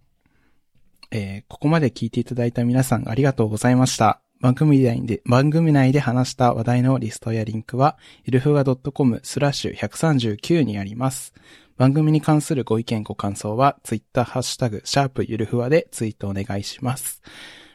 [1.10, 4.20] えーここまで聞いていただいた皆さんありがとうございました。
[4.40, 11.32] 番組内で、番組内で話した話題のリストやリンクは、ゆるふわ .com スラッシュ139にあります。
[11.76, 17.20] 番組に関するご意見ご感想は、ツイッターハッシュタグ、シャープゆるふわでツイートお願いします。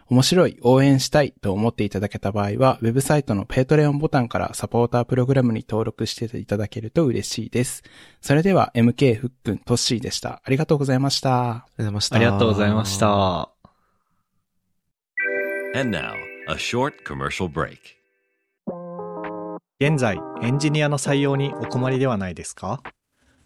[0.10, 7.84] 面白い、応援したいと思っていただけた場合は、ウェブサイトの Patreon ボタンからサポータープログラムに登録していただけると嬉しいです。
[8.22, 10.41] それでは、MK ふっくんトッシーでした。
[10.43, 11.49] ありがとうございました。
[11.52, 12.16] ありがとうございました。
[12.16, 12.97] ありがとうございまし。
[12.97, 13.49] た。
[15.80, 16.14] And now,
[16.49, 17.78] a short commercial break.
[19.80, 22.82] 現在エンジニアの採用にお困りではないですか？